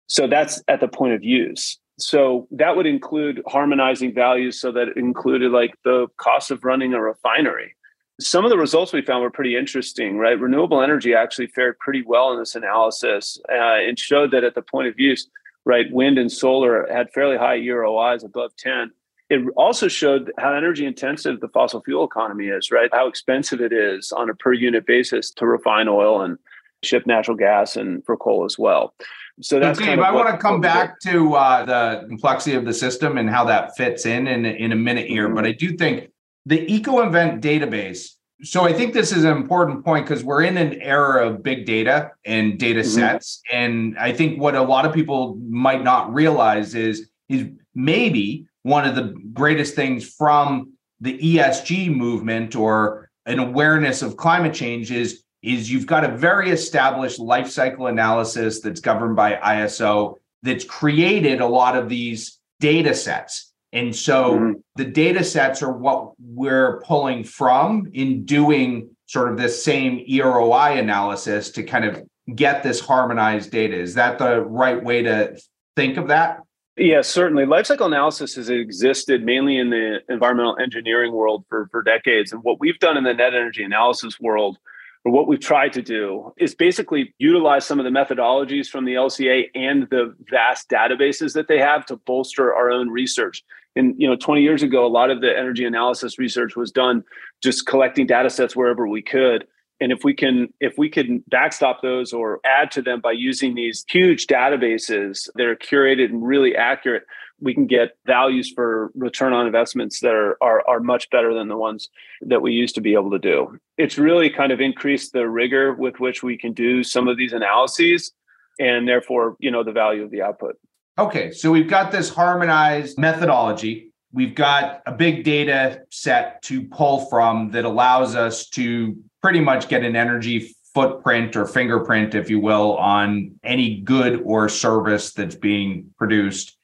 So 0.07 0.27
that's 0.27 0.61
at 0.67 0.79
the 0.79 0.87
point 0.87 1.13
of 1.13 1.23
use. 1.23 1.77
So 1.99 2.47
that 2.51 2.75
would 2.75 2.85
include 2.85 3.41
harmonizing 3.47 4.13
values 4.13 4.59
so 4.59 4.71
that 4.71 4.89
it 4.89 4.97
included 4.97 5.51
like 5.51 5.75
the 5.85 6.07
cost 6.17 6.51
of 6.51 6.63
running 6.63 6.93
a 6.93 7.01
refinery. 7.01 7.75
Some 8.19 8.43
of 8.43 8.51
the 8.51 8.57
results 8.57 8.93
we 8.93 9.01
found 9.01 9.21
were 9.21 9.31
pretty 9.31 9.55
interesting, 9.55 10.17
right? 10.17 10.39
Renewable 10.39 10.81
energy 10.81 11.13
actually 11.13 11.47
fared 11.47 11.79
pretty 11.79 12.03
well 12.05 12.33
in 12.33 12.39
this 12.39 12.55
analysis 12.55 13.39
uh, 13.49 13.55
and 13.55 13.97
showed 13.97 14.31
that 14.31 14.43
at 14.43 14.55
the 14.55 14.61
point 14.61 14.87
of 14.87 14.99
use, 14.99 15.27
right, 15.65 15.91
wind 15.91 16.17
and 16.17 16.31
solar 16.31 16.87
had 16.91 17.11
fairly 17.11 17.37
high 17.37 17.57
EROIs 17.59 18.23
above 18.23 18.55
10 18.57 18.91
it 19.33 19.41
also 19.55 19.87
showed 19.87 20.31
how 20.37 20.53
energy 20.53 20.85
intensive 20.85 21.39
the 21.39 21.47
fossil 21.47 21.81
fuel 21.81 22.05
economy 22.05 22.47
is, 22.47 22.71
right? 22.71 22.89
How 22.91 23.07
expensive 23.07 23.59
it 23.61 23.73
is 23.73 24.11
on 24.11 24.29
a 24.29 24.35
per 24.35 24.53
unit 24.53 24.85
basis 24.85 25.31
to 25.31 25.47
refine 25.47 25.87
oil 25.87 26.21
and 26.21 26.37
ship 26.83 27.07
natural 27.07 27.37
gas 27.37 27.75
and 27.75 28.05
for 28.05 28.15
coal 28.17 28.45
as 28.45 28.57
well. 28.59 28.93
So 29.41 29.59
that's 29.59 29.79
Dave, 29.79 29.87
kind 29.87 29.99
of 29.99 30.05
I 30.05 30.11
want 30.11 30.29
to 30.29 30.37
come 30.37 30.61
back 30.61 30.99
to 31.01 31.33
uh, 31.33 31.65
the 31.65 32.07
complexity 32.07 32.55
of 32.55 32.65
the 32.65 32.73
system 32.73 33.17
and 33.17 33.27
how 33.29 33.43
that 33.45 33.75
fits 33.75 34.05
in 34.05 34.27
in, 34.27 34.45
in 34.45 34.71
a 34.71 34.75
minute 34.75 35.07
here. 35.07 35.25
Mm-hmm. 35.25 35.35
But 35.35 35.45
I 35.45 35.53
do 35.53 35.75
think 35.75 36.11
the 36.45 36.59
EcoInvent 36.67 37.41
database 37.41 38.09
So 38.43 38.65
I 38.65 38.73
think 38.73 38.93
this 38.93 39.13
is 39.13 39.23
an 39.23 39.31
important 39.31 39.85
point 39.85 40.05
because 40.05 40.23
we're 40.23 40.43
in 40.43 40.57
an 40.57 40.81
era 40.81 41.27
of 41.27 41.41
big 41.41 41.65
data 41.65 42.11
and 42.25 42.59
data 42.59 42.81
mm-hmm. 42.81 42.89
sets. 42.89 43.41
And 43.51 43.97
I 43.97 44.11
think 44.11 44.39
what 44.39 44.53
a 44.55 44.61
lot 44.61 44.85
of 44.85 44.93
people 44.93 45.37
might 45.49 45.81
not 45.83 46.13
realize 46.13 46.75
is, 46.75 47.09
is 47.29 47.47
maybe 47.73 48.45
one 48.63 48.85
of 48.85 48.95
the 48.95 49.15
greatest 49.33 49.75
things 49.75 50.09
from 50.09 50.73
the 50.99 51.17
ESG 51.17 51.95
movement 51.95 52.55
or 52.55 53.09
an 53.25 53.39
awareness 53.39 54.01
of 54.01 54.17
climate 54.17 54.53
change 54.53 54.91
is, 54.91 55.23
is 55.41 55.71
you've 55.71 55.87
got 55.87 56.03
a 56.03 56.17
very 56.17 56.49
established 56.49 57.19
life 57.19 57.49
cycle 57.49 57.87
analysis 57.87 58.61
that's 58.61 58.79
governed 58.79 59.15
by 59.15 59.35
ISO 59.35 60.15
that's 60.41 60.63
created 60.63 61.41
a 61.41 61.47
lot 61.47 61.77
of 61.77 61.89
these 61.89 62.39
data 62.59 62.93
sets 62.93 63.53
and 63.73 63.93
so 63.93 64.35
mm-hmm. 64.35 64.51
the 64.75 64.85
data 64.85 65.23
sets 65.23 65.63
are 65.63 65.73
what 65.73 66.11
we're 66.19 66.79
pulling 66.81 67.23
from 67.23 67.89
in 67.93 68.23
doing 68.23 68.95
sort 69.07 69.31
of 69.31 69.37
this 69.37 69.63
same 69.63 70.05
EROI 70.07 70.77
analysis 70.77 71.49
to 71.51 71.63
kind 71.63 71.83
of 71.83 72.03
get 72.35 72.61
this 72.61 72.79
harmonized 72.79 73.51
data. 73.51 73.75
Is 73.75 73.95
that 73.95 74.19
the 74.19 74.41
right 74.41 74.81
way 74.81 75.01
to 75.01 75.37
think 75.75 75.97
of 75.97 76.07
that? 76.09 76.41
Yes, 76.75 77.07
certainly. 77.07 77.45
Lifecycle 77.45 77.85
analysis 77.85 78.33
has 78.35 78.49
existed 78.49 79.23
mainly 79.23 79.57
in 79.57 79.69
the 79.69 79.99
environmental 80.09 80.57
engineering 80.57 81.13
world 81.13 81.45
for, 81.47 81.67
for 81.71 81.83
decades. 81.83 82.31
And 82.31 82.41
what 82.43 82.59
we've 82.59 82.79
done 82.79 82.97
in 82.97 83.03
the 83.03 83.13
net 83.13 83.35
energy 83.35 83.63
analysis 83.63 84.19
world, 84.19 84.57
or 85.05 85.11
what 85.11 85.27
we've 85.27 85.39
tried 85.39 85.73
to 85.73 85.83
do, 85.83 86.33
is 86.37 86.55
basically 86.55 87.13
utilize 87.19 87.63
some 87.65 87.79
of 87.79 87.83
the 87.83 87.91
methodologies 87.91 88.67
from 88.67 88.85
the 88.85 88.93
LCA 88.93 89.49
and 89.53 89.87
the 89.91 90.15
vast 90.31 90.67
databases 90.67 91.33
that 91.33 91.47
they 91.47 91.59
have 91.59 91.85
to 91.85 91.97
bolster 91.97 92.51
our 92.55 92.71
own 92.71 92.89
research 92.89 93.43
and 93.75 93.95
you 93.97 94.07
know 94.07 94.15
20 94.15 94.41
years 94.41 94.63
ago 94.63 94.85
a 94.85 94.87
lot 94.87 95.09
of 95.09 95.21
the 95.21 95.37
energy 95.37 95.65
analysis 95.65 96.19
research 96.19 96.55
was 96.55 96.71
done 96.71 97.03
just 97.41 97.65
collecting 97.65 98.05
data 98.05 98.29
sets 98.29 98.55
wherever 98.55 98.87
we 98.87 99.01
could 99.01 99.45
and 99.79 99.91
if 99.91 100.03
we 100.03 100.13
can 100.13 100.49
if 100.59 100.77
we 100.77 100.89
can 100.89 101.23
backstop 101.27 101.81
those 101.81 102.13
or 102.13 102.39
add 102.45 102.71
to 102.71 102.81
them 102.81 103.01
by 103.01 103.11
using 103.11 103.55
these 103.55 103.85
huge 103.89 104.27
databases 104.27 105.29
that 105.35 105.45
are 105.45 105.55
curated 105.55 106.05
and 106.05 106.25
really 106.25 106.55
accurate 106.55 107.03
we 107.39 107.53
can 107.53 107.65
get 107.67 107.97
values 108.05 108.51
for 108.53 108.91
return 108.95 109.33
on 109.33 109.45
investments 109.45 109.99
that 109.99 110.13
are, 110.13 110.37
are, 110.41 110.63
are 110.67 110.79
much 110.79 111.09
better 111.09 111.33
than 111.33 111.49
the 111.49 111.57
ones 111.57 111.89
that 112.21 112.41
we 112.41 112.53
used 112.53 112.75
to 112.75 112.81
be 112.81 112.93
able 112.93 113.11
to 113.11 113.19
do 113.19 113.57
it's 113.77 113.97
really 113.97 114.29
kind 114.29 114.51
of 114.51 114.61
increased 114.61 115.13
the 115.13 115.27
rigor 115.27 115.73
with 115.73 115.99
which 115.99 116.23
we 116.23 116.37
can 116.37 116.53
do 116.53 116.83
some 116.83 117.07
of 117.07 117.17
these 117.17 117.33
analyses 117.33 118.13
and 118.59 118.87
therefore 118.87 119.35
you 119.39 119.51
know 119.51 119.63
the 119.63 119.71
value 119.71 120.03
of 120.03 120.11
the 120.11 120.21
output 120.21 120.55
Okay, 120.99 121.31
so 121.31 121.49
we've 121.51 121.69
got 121.69 121.91
this 121.91 122.09
harmonized 122.09 122.99
methodology. 122.99 123.91
We've 124.11 124.35
got 124.35 124.83
a 124.85 124.91
big 124.91 125.23
data 125.23 125.81
set 125.89 126.39
to 126.43 126.67
pull 126.67 127.07
from 127.07 127.49
that 127.51 127.65
allows 127.65 128.15
us 128.15 128.47
to 128.49 128.95
pretty 129.23 129.39
much 129.39 129.69
get 129.69 129.83
an 129.83 129.95
energy 129.95 130.53
footprint 130.73 131.35
or 131.35 131.45
fingerprint, 131.45 132.13
if 132.13 132.29
you 132.29 132.39
will, 132.39 132.75
on 132.77 133.39
any 133.43 133.79
good 133.81 134.21
or 134.25 134.49
service 134.49 135.13
that's 135.13 135.35
being 135.35 135.89
produced. 135.97 136.57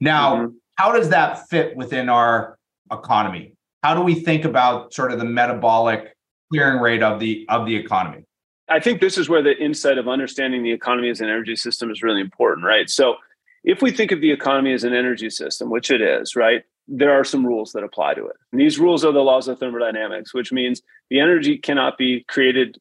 Now, 0.00 0.36
mm-hmm. 0.36 0.54
how 0.76 0.92
does 0.92 1.10
that 1.10 1.48
fit 1.48 1.76
within 1.76 2.08
our 2.08 2.58
economy? 2.90 3.52
How 3.82 3.94
do 3.94 4.00
we 4.00 4.14
think 4.14 4.44
about 4.44 4.94
sort 4.94 5.12
of 5.12 5.18
the 5.18 5.24
metabolic 5.24 6.16
clearing 6.50 6.80
rate 6.80 7.02
of 7.02 7.20
the 7.20 7.44
of 7.48 7.66
the 7.66 7.76
economy? 7.76 8.24
I 8.68 8.80
think 8.80 9.00
this 9.00 9.16
is 9.16 9.28
where 9.28 9.42
the 9.42 9.56
insight 9.62 9.98
of 9.98 10.08
understanding 10.08 10.62
the 10.62 10.72
economy 10.72 11.10
as 11.10 11.20
an 11.20 11.28
energy 11.28 11.54
system 11.54 11.90
is 11.90 12.02
really 12.02 12.20
important, 12.20 12.66
right? 12.66 12.90
So 12.90 13.16
if 13.62 13.82
we 13.82 13.92
think 13.92 14.10
of 14.10 14.20
the 14.20 14.32
economy 14.32 14.72
as 14.72 14.82
an 14.84 14.92
energy 14.92 15.30
system, 15.30 15.70
which 15.70 15.90
it 15.90 16.00
is, 16.00 16.34
right, 16.34 16.64
there 16.88 17.12
are 17.12 17.24
some 17.24 17.44
rules 17.44 17.72
that 17.72 17.82
apply 17.82 18.14
to 18.14 18.26
it. 18.26 18.36
And 18.52 18.60
these 18.60 18.78
rules 18.78 19.04
are 19.04 19.12
the 19.12 19.20
laws 19.20 19.48
of 19.48 19.58
thermodynamics, 19.58 20.32
which 20.32 20.52
means 20.52 20.82
the 21.10 21.20
energy 21.20 21.58
cannot 21.58 21.98
be 21.98 22.24
created 22.28 22.78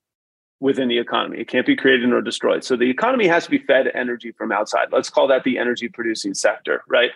within 0.59 0.87
the 0.87 0.97
economy. 0.97 1.39
It 1.39 1.47
can't 1.47 1.65
be 1.65 1.75
created 1.75 2.07
nor 2.09 2.21
destroyed. 2.21 2.63
So 2.63 2.75
the 2.75 2.89
economy 2.89 3.27
has 3.27 3.45
to 3.45 3.51
be 3.51 3.57
fed 3.57 3.91
energy 3.93 4.31
from 4.31 4.51
outside. 4.51 4.87
Let's 4.91 5.09
call 5.09 5.27
that 5.27 5.43
the 5.43 5.57
energy 5.57 5.89
producing 5.89 6.33
sector, 6.33 6.83
right? 6.87 7.11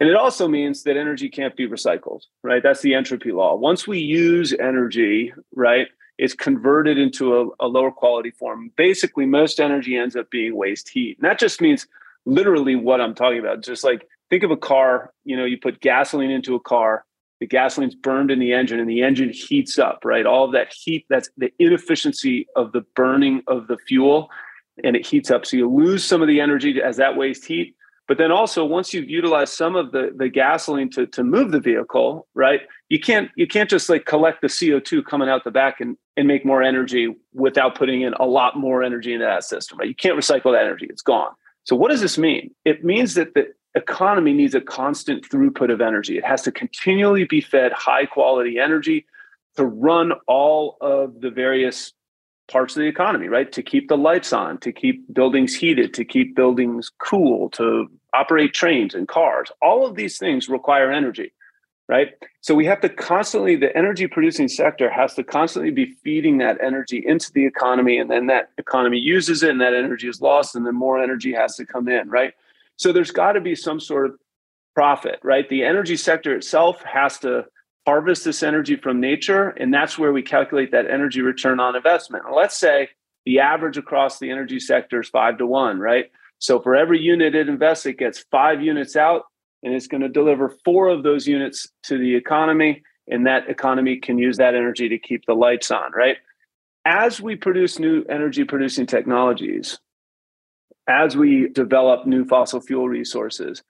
And 0.00 0.08
it 0.08 0.14
also 0.14 0.46
means 0.46 0.84
that 0.84 0.96
energy 0.96 1.28
can't 1.28 1.56
be 1.56 1.66
recycled, 1.66 2.22
right? 2.42 2.62
That's 2.62 2.82
the 2.82 2.94
entropy 2.94 3.32
law. 3.32 3.56
Once 3.56 3.88
we 3.88 3.98
use 3.98 4.52
energy, 4.52 5.32
right, 5.54 5.88
it's 6.18 6.34
converted 6.34 6.98
into 6.98 7.36
a, 7.36 7.48
a 7.60 7.66
lower 7.66 7.90
quality 7.90 8.30
form. 8.30 8.70
Basically, 8.76 9.26
most 9.26 9.60
energy 9.60 9.96
ends 9.96 10.14
up 10.14 10.30
being 10.30 10.56
waste 10.56 10.88
heat. 10.88 11.18
And 11.18 11.28
that 11.28 11.38
just 11.38 11.60
means 11.60 11.86
literally 12.26 12.76
what 12.76 13.00
I'm 13.00 13.14
talking 13.14 13.38
about. 13.38 13.62
Just 13.62 13.84
like 13.84 14.06
think 14.30 14.42
of 14.42 14.50
a 14.50 14.56
car, 14.56 15.12
you 15.24 15.36
know, 15.36 15.44
you 15.44 15.58
put 15.58 15.80
gasoline 15.80 16.30
into 16.30 16.54
a 16.54 16.60
car, 16.60 17.04
the 17.40 17.46
gasoline's 17.46 17.94
burned 17.94 18.30
in 18.30 18.38
the 18.38 18.52
engine 18.52 18.80
and 18.80 18.88
the 18.88 19.02
engine 19.02 19.30
heats 19.32 19.78
up, 19.78 20.00
right? 20.04 20.26
All 20.26 20.44
of 20.44 20.52
that 20.52 20.72
heat, 20.72 21.06
that's 21.08 21.30
the 21.36 21.52
inefficiency 21.58 22.46
of 22.56 22.72
the 22.72 22.82
burning 22.96 23.42
of 23.46 23.68
the 23.68 23.78
fuel 23.86 24.28
and 24.84 24.96
it 24.96 25.06
heats 25.06 25.30
up. 25.30 25.46
So 25.46 25.56
you 25.56 25.70
lose 25.70 26.04
some 26.04 26.22
of 26.22 26.28
the 26.28 26.40
energy 26.40 26.80
as 26.82 26.96
that 26.96 27.16
waste 27.16 27.44
heat. 27.44 27.74
But 28.06 28.16
then 28.16 28.32
also 28.32 28.64
once 28.64 28.94
you've 28.94 29.10
utilized 29.10 29.52
some 29.52 29.76
of 29.76 29.92
the, 29.92 30.12
the 30.16 30.30
gasoline 30.30 30.90
to, 30.92 31.06
to 31.08 31.22
move 31.22 31.52
the 31.52 31.60
vehicle, 31.60 32.26
right? 32.34 32.62
You 32.88 32.98
can't 32.98 33.30
you 33.36 33.46
can't 33.46 33.68
just 33.68 33.90
like 33.90 34.06
collect 34.06 34.40
the 34.40 34.48
CO2 34.48 35.04
coming 35.04 35.28
out 35.28 35.44
the 35.44 35.50
back 35.50 35.80
and, 35.80 35.96
and 36.16 36.26
make 36.26 36.44
more 36.44 36.62
energy 36.62 37.14
without 37.34 37.76
putting 37.76 38.00
in 38.00 38.14
a 38.14 38.24
lot 38.24 38.56
more 38.56 38.82
energy 38.82 39.12
into 39.12 39.26
that 39.26 39.44
system, 39.44 39.78
right? 39.78 39.88
You 39.88 39.94
can't 39.94 40.18
recycle 40.18 40.54
that 40.54 40.64
energy. 40.64 40.86
It's 40.88 41.02
gone. 41.02 41.32
So, 41.68 41.76
what 41.76 41.90
does 41.90 42.00
this 42.00 42.16
mean? 42.16 42.54
It 42.64 42.82
means 42.82 43.12
that 43.14 43.34
the 43.34 43.52
economy 43.74 44.32
needs 44.32 44.54
a 44.54 44.60
constant 44.60 45.28
throughput 45.28 45.70
of 45.70 45.82
energy. 45.82 46.16
It 46.16 46.24
has 46.24 46.40
to 46.44 46.50
continually 46.50 47.24
be 47.24 47.42
fed 47.42 47.72
high 47.72 48.06
quality 48.06 48.58
energy 48.58 49.04
to 49.56 49.66
run 49.66 50.12
all 50.26 50.78
of 50.80 51.20
the 51.20 51.28
various 51.28 51.92
parts 52.50 52.74
of 52.74 52.80
the 52.80 52.86
economy, 52.86 53.28
right? 53.28 53.52
To 53.52 53.62
keep 53.62 53.88
the 53.88 53.98
lights 53.98 54.32
on, 54.32 54.56
to 54.60 54.72
keep 54.72 55.12
buildings 55.12 55.54
heated, 55.54 55.92
to 55.92 56.06
keep 56.06 56.34
buildings 56.34 56.90
cool, 57.00 57.50
to 57.50 57.86
operate 58.14 58.54
trains 58.54 58.94
and 58.94 59.06
cars. 59.06 59.52
All 59.60 59.86
of 59.86 59.94
these 59.94 60.16
things 60.16 60.48
require 60.48 60.90
energy 60.90 61.34
right? 61.88 62.12
So 62.42 62.54
we 62.54 62.66
have 62.66 62.80
to 62.82 62.88
constantly, 62.88 63.56
the 63.56 63.74
energy 63.76 64.06
producing 64.06 64.48
sector 64.48 64.90
has 64.90 65.14
to 65.14 65.24
constantly 65.24 65.70
be 65.70 65.86
feeding 66.04 66.38
that 66.38 66.58
energy 66.62 67.02
into 67.04 67.32
the 67.32 67.46
economy, 67.46 67.98
and 67.98 68.10
then 68.10 68.26
that 68.26 68.50
economy 68.58 68.98
uses 68.98 69.42
it, 69.42 69.50
and 69.50 69.60
that 69.60 69.74
energy 69.74 70.08
is 70.08 70.20
lost, 70.20 70.54
and 70.54 70.66
then 70.66 70.74
more 70.74 71.02
energy 71.02 71.32
has 71.32 71.56
to 71.56 71.64
come 71.64 71.88
in, 71.88 72.08
right? 72.10 72.34
So 72.76 72.92
there's 72.92 73.10
got 73.10 73.32
to 73.32 73.40
be 73.40 73.54
some 73.54 73.80
sort 73.80 74.06
of 74.06 74.18
profit, 74.74 75.18
right? 75.24 75.48
The 75.48 75.64
energy 75.64 75.96
sector 75.96 76.36
itself 76.36 76.82
has 76.82 77.18
to 77.20 77.46
harvest 77.86 78.24
this 78.24 78.42
energy 78.42 78.76
from 78.76 79.00
nature, 79.00 79.48
and 79.48 79.72
that's 79.72 79.98
where 79.98 80.12
we 80.12 80.22
calculate 80.22 80.72
that 80.72 80.90
energy 80.90 81.22
return 81.22 81.58
on 81.58 81.74
investment. 81.74 82.24
let's 82.34 82.56
say 82.56 82.90
the 83.24 83.40
average 83.40 83.78
across 83.78 84.18
the 84.18 84.30
energy 84.30 84.60
sector 84.60 85.00
is 85.00 85.08
five 85.08 85.38
to 85.38 85.46
one, 85.46 85.78
right? 85.80 86.10
So 86.38 86.60
for 86.60 86.76
every 86.76 87.00
unit 87.00 87.34
it 87.34 87.48
invests, 87.48 87.86
it 87.86 87.98
gets 87.98 88.24
five 88.30 88.62
units 88.62 88.94
out 88.94 89.24
and 89.62 89.74
it's 89.74 89.86
going 89.86 90.00
to 90.00 90.08
deliver 90.08 90.54
four 90.64 90.88
of 90.88 91.02
those 91.02 91.26
units 91.26 91.68
to 91.84 91.98
the 91.98 92.14
economy 92.14 92.82
and 93.08 93.26
that 93.26 93.48
economy 93.48 93.96
can 93.98 94.18
use 94.18 94.36
that 94.36 94.54
energy 94.54 94.88
to 94.88 94.98
keep 94.98 95.24
the 95.26 95.34
lights 95.34 95.70
on 95.70 95.92
right? 95.92 96.16
As 96.84 97.20
we 97.20 97.36
produce 97.36 97.78
new 97.78 98.04
energy 98.08 98.44
producing 98.44 98.86
technologies 98.86 99.78
as 100.88 101.16
we 101.16 101.48
develop 101.48 102.06
new 102.06 102.24
fossil 102.24 102.60
fuel 102.60 102.88
resources 102.88 103.62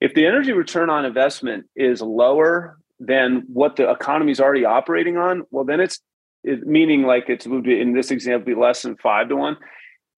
if 0.00 0.12
the 0.14 0.26
energy 0.26 0.52
return 0.52 0.90
on 0.90 1.04
investment 1.04 1.66
is 1.76 2.02
lower 2.02 2.78
than 2.98 3.44
what 3.46 3.76
the 3.76 3.88
economy 3.88 4.32
is 4.32 4.40
already 4.40 4.64
operating 4.64 5.16
on 5.16 5.44
well 5.50 5.64
then 5.64 5.80
it's 5.80 6.00
it, 6.42 6.66
meaning 6.66 7.02
like 7.02 7.28
it 7.28 7.46
would 7.46 7.64
be 7.64 7.80
in 7.80 7.94
this 7.94 8.10
example 8.10 8.54
be 8.54 8.60
less 8.60 8.82
than 8.82 8.96
five 8.96 9.28
to 9.28 9.36
one 9.36 9.56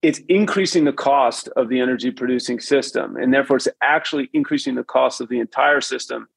it's 0.01 0.19
increasing 0.29 0.85
the 0.85 0.93
cost 0.93 1.49
of 1.55 1.69
the 1.69 1.79
energy 1.79 2.11
producing 2.11 2.59
system 2.59 3.15
and 3.15 3.33
therefore 3.33 3.57
it's 3.57 3.67
actually 3.81 4.29
increasing 4.33 4.75
the 4.75 4.83
cost 4.83 5.21
of 5.21 5.29
the 5.29 5.39
entire 5.39 5.81
system 5.81 6.27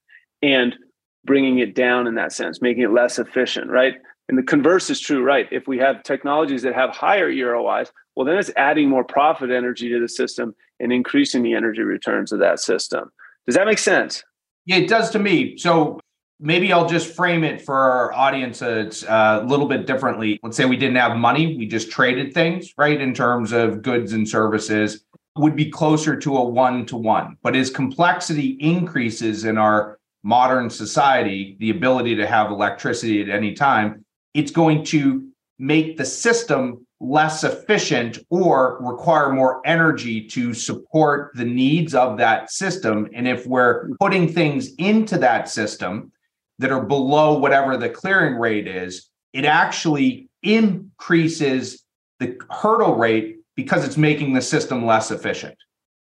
and 0.43 0.77
bringing 1.25 1.59
it 1.59 1.75
down 1.75 2.07
in 2.07 2.15
that 2.15 2.33
sense 2.33 2.63
making 2.63 2.83
it 2.83 2.93
less 2.93 3.19
efficient 3.19 3.71
right? 3.71 3.95
And 4.29 4.39
the 4.39 4.43
converse 4.43 4.91
is 4.91 5.01
true 5.01 5.23
right? 5.23 5.49
If 5.51 5.67
we 5.67 5.79
have 5.79 6.03
technologies 6.03 6.63
that 6.63 6.75
have 6.75 6.91
higher 6.91 7.31
erois 7.31 7.91
well 8.17 8.27
then 8.27 8.39
it's 8.39 8.51
adding 8.57 8.89
more 8.89 9.05
profit 9.05 9.51
energy 9.51 9.89
to 9.91 10.01
the 10.01 10.09
system 10.09 10.55
and 10.79 10.93
increasing 10.93 11.43
the 11.43 11.55
energy 11.55 11.83
returns 11.83 12.33
of 12.33 12.39
that 12.41 12.61
system. 12.61 13.11
Does 13.47 13.57
that 13.57 13.67
make 13.67 13.79
sense? 13.79 14.25
Yeah 14.65 14.77
it 14.77 14.89
does 14.89 15.11
to 15.11 15.19
me. 15.19 15.59
So 15.59 16.01
maybe 16.41 16.73
I'll 16.73 16.89
just 16.89 17.15
frame 17.15 17.45
it 17.45 17.61
for 17.61 17.75
our 17.75 18.13
audience 18.15 18.63
a, 18.63 18.91
a 19.09 19.45
little 19.45 19.67
bit 19.67 19.87
differently. 19.87 20.41
Let's 20.43 20.57
say 20.57 20.65
we 20.65 20.77
didn't 20.77 20.97
have 20.97 21.17
money, 21.17 21.57
we 21.57 21.67
just 21.67 21.91
traded 21.91 22.33
things, 22.33 22.73
right, 22.77 23.01
in 23.01 23.15
terms 23.15 23.53
of 23.53 23.83
goods 23.83 24.13
and 24.13 24.29
services, 24.29 25.05
would 25.37 25.55
be 25.55 25.71
closer 25.71 26.17
to 26.17 26.37
a 26.37 26.45
one 26.45 26.87
to 26.87 26.97
one. 26.97 27.37
But 27.43 27.55
as 27.55 27.71
complexity 27.71 28.57
increases 28.61 29.45
in 29.45 29.59
our 29.59 29.99
modern 30.23 30.71
society, 30.71 31.57
the 31.61 31.71
ability 31.71 32.17
to 32.17 32.27
have 32.27 32.51
electricity 32.51 33.23
at 33.23 33.29
any 33.29 33.55
time, 33.55 34.05
it's 34.35 34.51
going 34.51 34.85
to 34.85 35.29
make 35.59 35.97
the 35.97 36.05
system 36.05 36.87
less 37.01 37.45
efficient 37.45 38.19
or 38.29 38.79
require 38.81 39.33
more 39.33 39.63
energy 39.65 40.27
to 40.29 40.53
support 40.53 41.33
the 41.35 41.45
needs 41.45 41.95
of 41.95 42.19
that 42.19 42.51
system. 42.51 43.09
And 43.15 43.27
if 43.27 43.47
we're 43.47 43.89
putting 43.99 44.29
things 44.29 44.75
into 44.77 45.17
that 45.19 45.49
system 45.49 46.13
that 46.61 46.71
are 46.71 46.83
below 46.83 47.39
whatever 47.39 47.77
the 47.79 47.89
clearing 47.89 48.37
rate 48.37 48.69
is, 48.69 49.09
it 49.33 49.47
actually 49.47 50.29
increases 50.43 51.83
the 52.19 52.37
hurdle 52.51 52.97
rate 52.97 53.39
because 53.57 53.85
it's 53.85 53.97
making 53.97 54.35
the 54.35 54.43
system 54.43 54.85
less 54.85 55.11
efficient. 55.11 55.57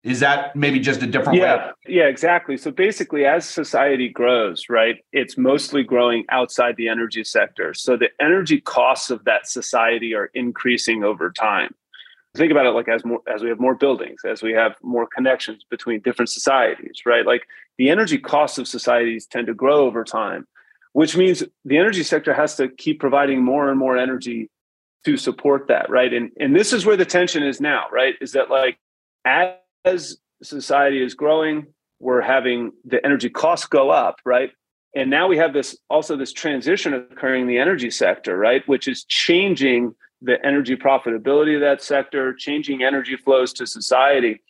Is 0.03 0.21
that 0.21 0.55
maybe 0.55 0.79
just 0.79 1.01
a 1.01 1.07
different 1.07 1.39
yeah, 1.39 1.57
way? 1.57 1.71
Yeah, 1.87 2.03
exactly. 2.05 2.55
So 2.55 2.71
basically, 2.71 3.25
as 3.25 3.45
society 3.45 4.07
grows, 4.07 4.67
right, 4.69 5.03
it's 5.11 5.37
mostly 5.37 5.83
growing 5.83 6.23
outside 6.29 6.77
the 6.77 6.87
energy 6.87 7.25
sector. 7.25 7.73
So 7.73 7.97
the 7.97 8.09
energy 8.21 8.61
costs 8.61 9.09
of 9.09 9.25
that 9.25 9.49
society 9.49 10.13
are 10.15 10.29
increasing 10.33 11.03
over 11.03 11.29
time. 11.29 11.75
Think 12.37 12.51
about 12.51 12.67
it 12.67 12.69
like 12.69 12.87
as 12.87 13.03
more 13.03 13.19
as 13.27 13.41
we 13.41 13.49
have 13.49 13.59
more 13.59 13.75
buildings, 13.75 14.21
as 14.23 14.41
we 14.41 14.53
have 14.53 14.75
more 14.81 15.07
connections 15.13 15.65
between 15.69 15.99
different 15.99 16.29
societies, 16.29 17.01
right? 17.05 17.25
Like 17.25 17.41
the 17.77 17.89
energy 17.89 18.17
costs 18.17 18.57
of 18.57 18.67
societies 18.67 19.25
tend 19.25 19.47
to 19.47 19.53
grow 19.53 19.85
over 19.85 20.03
time, 20.03 20.47
which 20.93 21.15
means 21.15 21.43
the 21.65 21.77
energy 21.77 22.03
sector 22.03 22.33
has 22.33 22.55
to 22.55 22.69
keep 22.69 22.99
providing 22.99 23.43
more 23.43 23.69
and 23.69 23.79
more 23.79 23.97
energy 23.97 24.49
to 25.05 25.17
support 25.17 25.67
that, 25.67 25.89
right? 25.89 26.13
And 26.13 26.31
and 26.39 26.55
this 26.55 26.73
is 26.73 26.85
where 26.85 26.97
the 26.97 27.05
tension 27.05 27.43
is 27.43 27.61
now, 27.61 27.85
right? 27.91 28.15
Is 28.19 28.33
that 28.33 28.49
like 28.49 28.77
as 29.25 30.17
society 30.43 31.03
is 31.03 31.13
growing, 31.13 31.67
we're 31.99 32.21
having 32.21 32.71
the 32.85 33.03
energy 33.05 33.29
costs 33.29 33.67
go 33.67 33.89
up, 33.89 34.19
right? 34.25 34.51
And 34.95 35.09
now 35.09 35.27
we 35.27 35.37
have 35.37 35.53
this 35.53 35.77
also 35.89 36.17
this 36.17 36.33
transition 36.33 36.93
occurring 36.93 37.43
in 37.43 37.47
the 37.47 37.59
energy 37.59 37.91
sector, 37.91 38.37
right? 38.37 38.67
Which 38.67 38.87
is 38.87 39.03
changing 39.05 39.95
the 40.21 40.43
energy 40.45 40.75
profitability 40.75 41.55
of 41.55 41.61
that 41.61 41.83
sector, 41.83 42.33
changing 42.33 42.83
energy 42.83 43.15
flows 43.15 43.53
to 43.53 43.67
society. 43.67 44.41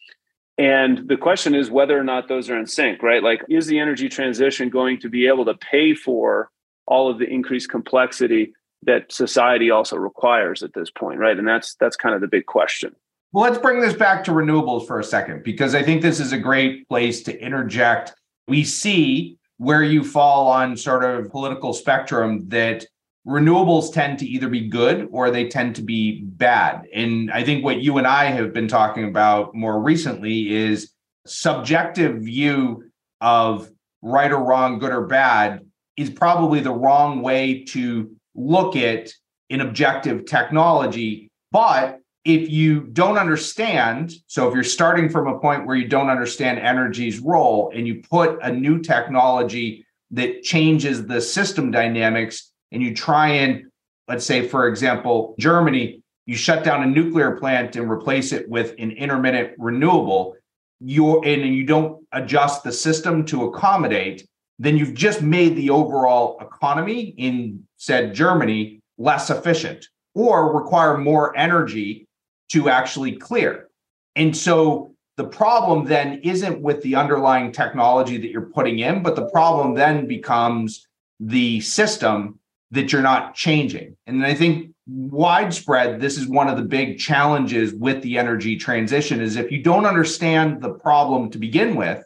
And 0.57 1.07
the 1.07 1.17
question 1.17 1.53
is 1.53 1.69
whether 1.69 1.97
or 1.97 2.03
not 2.03 2.27
those 2.27 2.49
are 2.49 2.57
in 2.57 2.65
sync, 2.65 3.03
right? 3.03 3.21
Like, 3.21 3.41
is 3.47 3.67
the 3.67 3.79
energy 3.79 4.09
transition 4.09 4.69
going 4.69 4.99
to 5.01 5.09
be 5.09 5.27
able 5.27 5.45
to 5.45 5.53
pay 5.53 5.93
for 5.93 6.49
all 6.87 7.09
of 7.09 7.19
the 7.19 7.25
increased 7.25 7.69
complexity 7.69 8.53
that 8.83 9.11
society 9.11 9.69
also 9.69 9.97
requires 9.97 10.63
at 10.63 10.73
this 10.73 10.89
point, 10.89 11.19
right? 11.19 11.37
And 11.37 11.47
that's 11.47 11.75
that's 11.75 11.95
kind 11.95 12.15
of 12.15 12.21
the 12.21 12.27
big 12.27 12.45
question. 12.45 12.95
Well, 13.33 13.43
let's 13.43 13.61
bring 13.61 13.81
this 13.81 13.93
back 13.93 14.23
to 14.23 14.31
renewables 14.31 14.87
for 14.87 14.99
a 14.99 15.03
second, 15.03 15.43
because 15.43 15.75
I 15.75 15.83
think 15.83 16.01
this 16.01 16.19
is 16.19 16.31
a 16.31 16.37
great 16.37 16.87
place 16.87 17.21
to 17.23 17.39
interject. 17.39 18.13
We 18.47 18.63
see 18.63 19.37
where 19.57 19.83
you 19.83 20.03
fall 20.03 20.47
on 20.47 20.77
sort 20.77 21.03
of 21.03 21.29
political 21.29 21.73
spectrum 21.73 22.47
that 22.49 22.85
renewables 23.27 23.91
tend 23.91 24.19
to 24.19 24.25
either 24.25 24.47
be 24.47 24.69
good 24.69 25.09
or 25.11 25.29
they 25.29 25.49
tend 25.49 25.75
to 25.75 25.81
be 25.81 26.21
bad. 26.21 26.87
And 26.93 27.29
I 27.29 27.43
think 27.43 27.63
what 27.63 27.81
you 27.81 27.97
and 27.97 28.07
I 28.07 28.25
have 28.25 28.53
been 28.53 28.69
talking 28.69 29.03
about 29.03 29.53
more 29.53 29.81
recently 29.81 30.55
is 30.55 30.91
subjective 31.25 32.21
view 32.21 32.85
of 33.19 33.69
right 34.01 34.31
or 34.31 34.41
wrong, 34.41 34.79
good 34.79 34.93
or 34.93 35.07
bad 35.07 35.65
is 35.97 36.09
probably 36.09 36.61
the 36.61 36.71
wrong 36.71 37.21
way 37.21 37.63
to 37.65 38.15
look 38.33 38.75
at 38.77 39.11
an 39.49 39.59
objective 39.59 40.25
technology. 40.25 41.29
But 41.51 41.99
if 42.23 42.49
you 42.49 42.81
don't 42.81 43.17
understand, 43.17 44.13
so 44.27 44.47
if 44.47 44.53
you're 44.53 44.63
starting 44.63 45.09
from 45.09 45.27
a 45.27 45.39
point 45.39 45.65
where 45.65 45.75
you 45.75 45.87
don't 45.87 46.09
understand 46.09 46.59
energy's 46.59 47.19
role 47.19 47.71
and 47.73 47.87
you 47.87 48.03
put 48.09 48.37
a 48.41 48.51
new 48.51 48.79
technology 48.79 49.85
that 50.11 50.43
changes 50.43 51.05
the 51.05 51.19
system 51.19 51.71
dynamics 51.71 52.46
and 52.71 52.81
you 52.81 52.93
try 52.93 53.29
and, 53.29 53.65
let's 54.07 54.25
say, 54.25 54.47
for 54.47 54.67
example, 54.67 55.35
Germany, 55.39 56.01
you 56.25 56.35
shut 56.35 56.63
down 56.63 56.83
a 56.83 56.85
nuclear 56.85 57.31
plant 57.37 57.75
and 57.75 57.89
replace 57.89 58.31
it 58.33 58.47
with 58.49 58.75
an 58.79 58.91
intermittent 58.91 59.53
renewable, 59.57 60.35
you 60.79 61.21
and 61.23 61.55
you 61.55 61.65
don't 61.65 62.05
adjust 62.11 62.63
the 62.63 62.71
system 62.71 63.25
to 63.25 63.45
accommodate, 63.45 64.27
then 64.59 64.77
you've 64.77 64.93
just 64.93 65.21
made 65.21 65.55
the 65.55 65.69
overall 65.69 66.37
economy 66.41 67.13
in 67.17 67.65
said 67.77 68.13
Germany 68.13 68.81
less 68.97 69.29
efficient 69.29 69.85
or 70.15 70.55
require 70.57 70.97
more 70.97 71.37
energy 71.37 72.07
to 72.51 72.69
actually 72.69 73.15
clear. 73.15 73.69
And 74.15 74.35
so 74.35 74.95
the 75.15 75.25
problem 75.25 75.85
then 75.85 76.21
isn't 76.23 76.61
with 76.61 76.81
the 76.81 76.95
underlying 76.95 77.51
technology 77.51 78.17
that 78.17 78.29
you're 78.31 78.41
putting 78.41 78.79
in, 78.79 79.03
but 79.03 79.15
the 79.15 79.29
problem 79.29 79.75
then 79.75 80.07
becomes 80.07 80.87
the 81.19 81.61
system 81.61 82.39
that 82.71 82.91
you're 82.91 83.01
not 83.01 83.33
changing. 83.33 83.95
And 84.07 84.25
I 84.25 84.33
think 84.33 84.73
widespread 84.87 85.99
this 85.99 86.17
is 86.17 86.27
one 86.27 86.47
of 86.47 86.57
the 86.57 86.63
big 86.63 86.97
challenges 86.97 87.73
with 87.73 88.01
the 88.03 88.17
energy 88.17 88.55
transition 88.55 89.19
is 89.19 89.35
if 89.35 89.51
you 89.51 89.61
don't 89.61 89.85
understand 89.85 90.61
the 90.61 90.69
problem 90.69 91.29
to 91.29 91.37
begin 91.37 91.75
with 91.75 92.03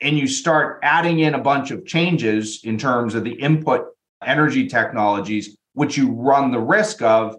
and 0.00 0.16
you 0.16 0.28
start 0.28 0.78
adding 0.82 1.20
in 1.20 1.34
a 1.34 1.38
bunch 1.38 1.72
of 1.72 1.84
changes 1.84 2.60
in 2.62 2.78
terms 2.78 3.14
of 3.14 3.24
the 3.24 3.32
input 3.32 3.86
energy 4.24 4.68
technologies 4.68 5.56
which 5.72 5.96
you 5.96 6.12
run 6.12 6.52
the 6.52 6.60
risk 6.60 7.02
of 7.02 7.36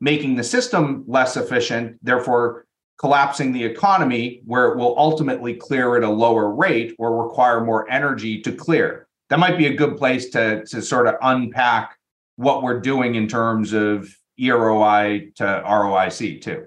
making 0.00 0.34
the 0.34 0.44
system 0.44 1.04
less 1.06 1.36
efficient, 1.36 1.98
therefore 2.02 2.66
collapsing 2.98 3.52
the 3.52 3.64
economy 3.64 4.42
where 4.44 4.68
it 4.68 4.76
will 4.76 4.94
ultimately 4.98 5.54
clear 5.54 5.96
at 5.96 6.02
a 6.02 6.08
lower 6.08 6.54
rate 6.54 6.94
or 6.98 7.24
require 7.24 7.64
more 7.64 7.90
energy 7.90 8.40
to 8.42 8.52
clear. 8.52 9.06
That 9.30 9.38
might 9.38 9.56
be 9.56 9.66
a 9.66 9.74
good 9.74 9.96
place 9.96 10.28
to, 10.30 10.64
to 10.66 10.82
sort 10.82 11.06
of 11.06 11.14
unpack 11.22 11.96
what 12.36 12.62
we're 12.62 12.80
doing 12.80 13.14
in 13.14 13.28
terms 13.28 13.72
of 13.72 14.14
EROI 14.38 15.34
to 15.36 15.44
ROIC 15.44 16.40
too. 16.40 16.66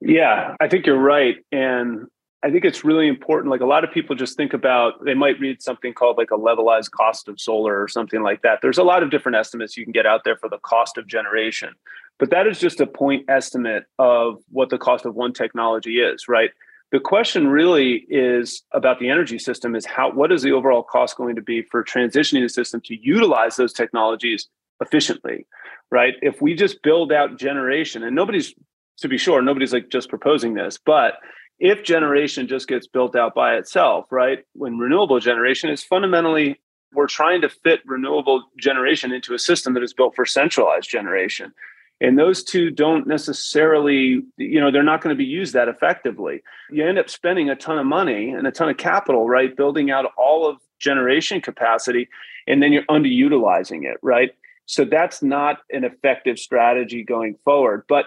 Yeah, 0.00 0.54
I 0.60 0.68
think 0.68 0.86
you're 0.86 0.98
right. 0.98 1.36
And 1.50 2.06
I 2.44 2.50
think 2.50 2.64
it's 2.64 2.84
really 2.84 3.08
important. 3.08 3.50
Like 3.50 3.62
a 3.62 3.66
lot 3.66 3.84
of 3.84 3.90
people 3.90 4.14
just 4.14 4.36
think 4.36 4.52
about, 4.52 5.02
they 5.04 5.14
might 5.14 5.40
read 5.40 5.62
something 5.62 5.94
called 5.94 6.18
like 6.18 6.30
a 6.30 6.36
levelized 6.36 6.90
cost 6.90 7.26
of 7.28 7.40
solar 7.40 7.82
or 7.82 7.88
something 7.88 8.22
like 8.22 8.42
that. 8.42 8.58
There's 8.60 8.78
a 8.78 8.82
lot 8.82 9.02
of 9.02 9.10
different 9.10 9.36
estimates 9.36 9.76
you 9.76 9.84
can 9.84 9.92
get 9.92 10.04
out 10.04 10.24
there 10.24 10.36
for 10.36 10.50
the 10.50 10.58
cost 10.58 10.98
of 10.98 11.06
generation. 11.06 11.70
But 12.18 12.30
that 12.30 12.46
is 12.46 12.60
just 12.60 12.80
a 12.80 12.86
point 12.86 13.24
estimate 13.28 13.84
of 13.98 14.42
what 14.50 14.68
the 14.68 14.78
cost 14.78 15.06
of 15.06 15.14
one 15.14 15.32
technology 15.32 16.00
is, 16.00 16.28
right? 16.28 16.50
The 16.94 17.00
question 17.00 17.48
really 17.48 18.06
is 18.08 18.62
about 18.70 19.00
the 19.00 19.10
energy 19.10 19.40
system 19.40 19.74
is 19.74 19.84
how 19.84 20.12
what 20.12 20.30
is 20.30 20.42
the 20.42 20.52
overall 20.52 20.84
cost 20.84 21.16
going 21.16 21.34
to 21.34 21.42
be 21.42 21.60
for 21.60 21.82
transitioning 21.82 22.44
the 22.44 22.48
system 22.48 22.80
to 22.82 22.94
utilize 22.94 23.56
those 23.56 23.72
technologies 23.72 24.46
efficiently, 24.80 25.44
right? 25.90 26.14
If 26.22 26.40
we 26.40 26.54
just 26.54 26.84
build 26.84 27.10
out 27.10 27.36
generation 27.36 28.04
and 28.04 28.14
nobody's 28.14 28.54
to 28.98 29.08
be 29.08 29.18
sure, 29.18 29.42
nobody's 29.42 29.72
like 29.72 29.88
just 29.88 30.08
proposing 30.08 30.54
this, 30.54 30.78
but 30.78 31.14
if 31.58 31.82
generation 31.82 32.46
just 32.46 32.68
gets 32.68 32.86
built 32.86 33.16
out 33.16 33.34
by 33.34 33.56
itself, 33.56 34.06
right? 34.12 34.44
When 34.52 34.78
renewable 34.78 35.18
generation 35.18 35.70
is 35.70 35.82
fundamentally 35.82 36.60
we're 36.92 37.08
trying 37.08 37.40
to 37.40 37.48
fit 37.48 37.80
renewable 37.84 38.44
generation 38.56 39.10
into 39.10 39.34
a 39.34 39.38
system 39.40 39.74
that 39.74 39.82
is 39.82 39.92
built 39.92 40.14
for 40.14 40.24
centralized 40.24 40.88
generation 40.88 41.54
and 42.00 42.18
those 42.18 42.42
two 42.42 42.70
don't 42.70 43.06
necessarily 43.06 44.22
you 44.36 44.60
know 44.60 44.70
they're 44.70 44.82
not 44.82 45.00
going 45.00 45.14
to 45.14 45.18
be 45.18 45.24
used 45.24 45.54
that 45.54 45.68
effectively. 45.68 46.42
You 46.70 46.86
end 46.86 46.98
up 46.98 47.08
spending 47.08 47.50
a 47.50 47.56
ton 47.56 47.78
of 47.78 47.86
money 47.86 48.30
and 48.30 48.46
a 48.46 48.50
ton 48.52 48.68
of 48.68 48.76
capital 48.76 49.28
right 49.28 49.56
building 49.56 49.90
out 49.90 50.06
all 50.16 50.48
of 50.48 50.58
generation 50.78 51.40
capacity 51.40 52.08
and 52.46 52.62
then 52.62 52.72
you're 52.72 52.84
underutilizing 52.84 53.84
it 53.84 53.98
right? 54.02 54.32
So 54.66 54.84
that's 54.84 55.22
not 55.22 55.58
an 55.70 55.84
effective 55.84 56.38
strategy 56.38 57.02
going 57.04 57.36
forward. 57.44 57.84
But 57.88 58.06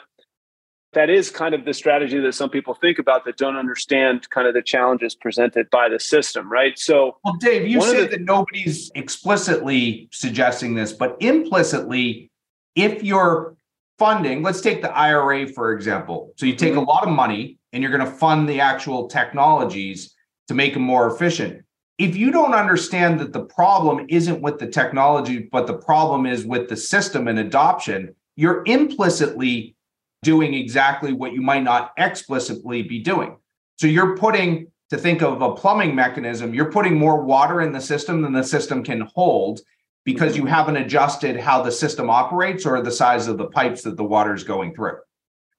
that 0.94 1.10
is 1.10 1.30
kind 1.30 1.54
of 1.54 1.66
the 1.66 1.74
strategy 1.74 2.20
that 2.20 2.34
some 2.34 2.50
people 2.50 2.74
think 2.74 2.98
about 2.98 3.24
that 3.26 3.38
don't 3.38 3.56
understand 3.56 4.30
kind 4.30 4.48
of 4.48 4.54
the 4.54 4.62
challenges 4.62 5.16
presented 5.16 5.70
by 5.70 5.90
the 5.90 6.00
system 6.00 6.52
right? 6.52 6.78
So 6.78 7.18
well 7.24 7.36
dave 7.40 7.68
you 7.68 7.82
said 7.82 8.08
the- 8.08 8.18
that 8.18 8.22
nobody's 8.22 8.92
explicitly 8.96 10.10
suggesting 10.12 10.76
this 10.76 10.92
but 10.94 11.18
implicitly 11.20 12.30
if 12.76 13.04
you're 13.04 13.57
funding, 13.98 14.44
let's 14.44 14.62
take 14.62 14.82
the 14.82 14.92
IRA, 14.92 15.48
for 15.48 15.74
example. 15.74 16.34
So 16.38 16.46
you 16.46 16.56
take 16.56 16.74
a 16.74 16.78
mm-hmm. 16.78 16.88
lot 16.88 17.04
of 17.04 17.10
money 17.10 17.58
and 17.74 17.82
you're 17.82 17.92
going 17.92 18.06
to 18.06 18.18
fund 18.18 18.48
the 18.48 18.62
actual 18.62 19.08
technologies 19.08 20.16
to 20.48 20.54
make 20.54 20.74
them 20.74 20.84
more 20.84 21.14
efficient. 21.14 21.64
If 21.98 22.16
you 22.16 22.32
don't 22.32 22.54
understand 22.54 23.20
that 23.20 23.34
the 23.34 23.46
problem 23.46 24.06
isn't 24.08 24.42
with 24.42 24.60
the 24.60 24.68
technology, 24.68 25.50
but 25.52 25.66
the 25.66 25.78
problem 25.78 26.26
is 26.28 26.46
with 26.46 26.70
the 26.70 26.78
system 26.78 27.28
and 27.28 27.40
adoption, 27.40 28.14
you're 28.36 28.64
implicitly 28.68 29.76
doing 30.22 30.54
exactly 30.54 31.14
what 31.14 31.34
you 31.34 31.42
might 31.42 31.64
not 31.64 31.94
explicitly 31.98 32.84
be 32.84 33.00
doing. 33.00 33.38
So 33.78 33.88
you're 33.88 34.16
putting, 34.16 34.72
to 34.92 34.98
think 34.98 35.22
of 35.22 35.42
a 35.42 35.54
plumbing 35.54 35.96
mechanism, 35.96 36.54
you're 36.54 36.72
putting 36.72 36.96
more 36.96 37.22
water 37.24 37.62
in 37.62 37.72
the 37.72 37.82
system 37.82 38.22
than 38.22 38.34
the 38.34 38.44
system 38.44 38.84
can 38.84 39.02
hold 39.16 39.62
because 40.08 40.38
you 40.38 40.46
haven't 40.46 40.78
adjusted 40.78 41.38
how 41.38 41.62
the 41.62 41.70
system 41.70 42.10
operates 42.10 42.66
or 42.66 42.82
the 42.82 42.90
size 42.90 43.28
of 43.28 43.38
the 43.38 43.48
pipes 43.48 43.82
that 43.82 43.98
the 43.98 44.06
water 44.06 44.34
is 44.34 44.42
going 44.42 44.74
through. 44.74 44.96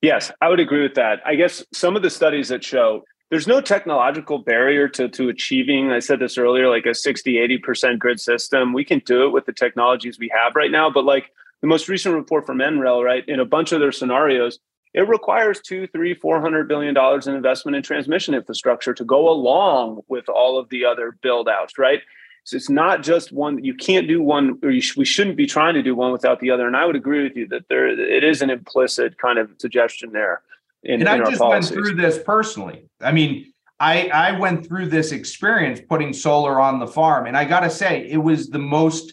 Yes, 0.01 0.33
I 0.41 0.49
would 0.49 0.59
agree 0.59 0.81
with 0.81 0.95
that. 0.95 1.21
I 1.27 1.35
guess 1.35 1.63
some 1.75 1.97
of 1.97 2.03
the 2.03 2.09
studies 2.09 2.49
that 2.49 2.65
show 2.65 3.05
there's 3.29 3.47
no 3.47 3.61
technological 3.61 4.39
barrier 4.39 4.89
to, 4.89 5.07
to 5.11 5.29
achieving, 5.29 5.93
I 5.93 5.99
said 5.99 6.19
this 6.19 6.39
earlier, 6.39 6.71
like 6.71 6.87
a 6.87 6.95
60, 6.95 7.35
80% 7.35 7.99
grid 7.99 8.19
system. 8.19 8.73
We 8.73 8.87
can 8.87 9.01
do 9.01 9.27
it 9.27 9.35
with 9.35 9.45
the 9.45 9.53
technologies 9.53 10.19
we 10.19 10.33
have 10.35 10.57
right 10.57 10.71
now. 10.71 10.89
But 10.89 11.05
like 11.05 11.31
the 11.61 11.67
most 11.67 11.91
recent 11.91 12.15
report 12.15 12.47
from 12.47 12.57
NREL, 12.57 13.05
right, 13.05 13.29
in 13.29 13.41
a 13.41 13.45
bunch 13.45 13.73
of 13.73 13.81
their 13.81 13.93
scenarios, 13.93 14.61
it 14.95 15.07
requires 15.07 15.61
two, 15.61 15.87
three, 15.89 16.15
four 16.15 16.41
hundred 16.41 16.69
billion 16.69 16.95
dollars 16.95 17.27
in 17.27 17.35
investment 17.35 17.77
in 17.77 17.83
transmission 17.83 18.33
infrastructure 18.33 18.95
to 18.95 19.05
go 19.05 19.29
along 19.29 20.01
with 20.09 20.27
all 20.31 20.59
of 20.59 20.71
the 20.71 20.87
other 20.87 21.19
build 21.21 21.51
outs, 21.51 21.77
right? 21.77 22.01
So 22.49 22.57
it's 22.57 22.71
not 22.71 23.03
just 23.03 23.31
one. 23.31 23.63
You 23.63 23.75
can't 23.75 24.09
do 24.09 24.23
one, 24.23 24.59
or 24.63 24.73
sh- 24.81 24.97
we 24.97 25.05
shouldn't 25.05 25.37
be 25.37 25.45
trying 25.45 25.75
to 25.75 25.83
do 25.83 25.95
one 25.95 26.13
without 26.13 26.41
the 26.41 26.51
other. 26.51 26.67
And 26.67 26.75
I 26.75 26.87
would 26.87 26.97
agree 26.97 27.23
with 27.23 27.37
you 27.37 27.47
that 27.49 27.69
there 27.69 27.87
it 27.87 28.25
is 28.25 28.41
an 28.41 28.49
implicit 28.49 29.19
kind 29.19 29.39
of 29.39 29.51
suggestion 29.59 30.13
there. 30.13 30.41
In, 30.83 30.95
and 30.95 31.03
in 31.03 31.09
I 31.09 31.31
just 31.31 31.43
went 31.43 31.67
through 31.67 31.97
this 31.97 32.19
personally. 32.25 32.85
I 33.03 33.13
mean, 33.13 33.53
I 33.79 34.09
I 34.09 34.39
went 34.39 34.67
through 34.67 34.87
this 34.87 35.13
experience 35.13 35.83
putting 35.91 36.15
solar 36.15 36.59
on 36.59 36.79
the 36.79 36.87
farm, 36.87 37.27
and 37.27 37.37
I 37.37 37.45
got 37.45 37.61
to 37.61 37.71
say, 37.71 38.09
it 38.11 38.17
was 38.17 38.49
the 38.49 38.59
most 38.59 39.13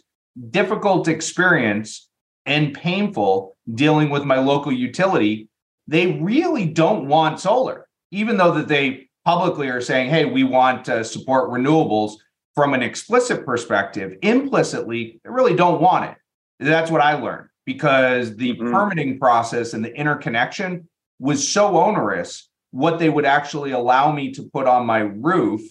difficult 0.52 1.10
experience 1.10 2.08
and 2.45 2.74
painful 2.74 3.58
dealing 3.74 4.12
with 4.12 4.24
my 4.24 4.39
local 4.39 4.71
utility. 4.71 5.50
They 5.89 6.13
really 6.21 6.67
don't 6.67 7.10
want 7.10 7.41
solar, 7.41 7.89
even 8.12 8.38
though 8.38 8.54
that 8.54 8.69
they 8.69 9.10
publicly 9.26 9.67
are 9.67 9.82
saying, 9.82 10.10
"Hey, 10.10 10.24
we 10.24 10.45
want 10.45 10.86
to 10.86 11.04
support 11.04 11.50
renewables." 11.50 12.13
From 12.55 12.73
an 12.73 12.81
explicit 12.81 13.45
perspective, 13.45 14.17
implicitly, 14.21 15.19
they 15.23 15.29
really 15.29 15.55
don't 15.55 15.81
want 15.81 16.05
it. 16.05 16.17
That's 16.59 16.89
what 16.89 17.01
I 17.01 17.15
learned 17.15 17.49
because 17.65 18.35
the 18.35 18.53
mm-hmm. 18.53 18.71
permitting 18.71 19.19
process 19.19 19.73
and 19.73 19.83
the 19.83 19.93
interconnection 19.93 20.87
was 21.19 21.47
so 21.47 21.77
onerous. 21.77 22.49
What 22.71 22.99
they 22.99 23.09
would 23.09 23.25
actually 23.25 23.71
allow 23.71 24.11
me 24.11 24.31
to 24.33 24.43
put 24.43 24.67
on 24.67 24.85
my 24.85 24.99
roof 24.99 25.61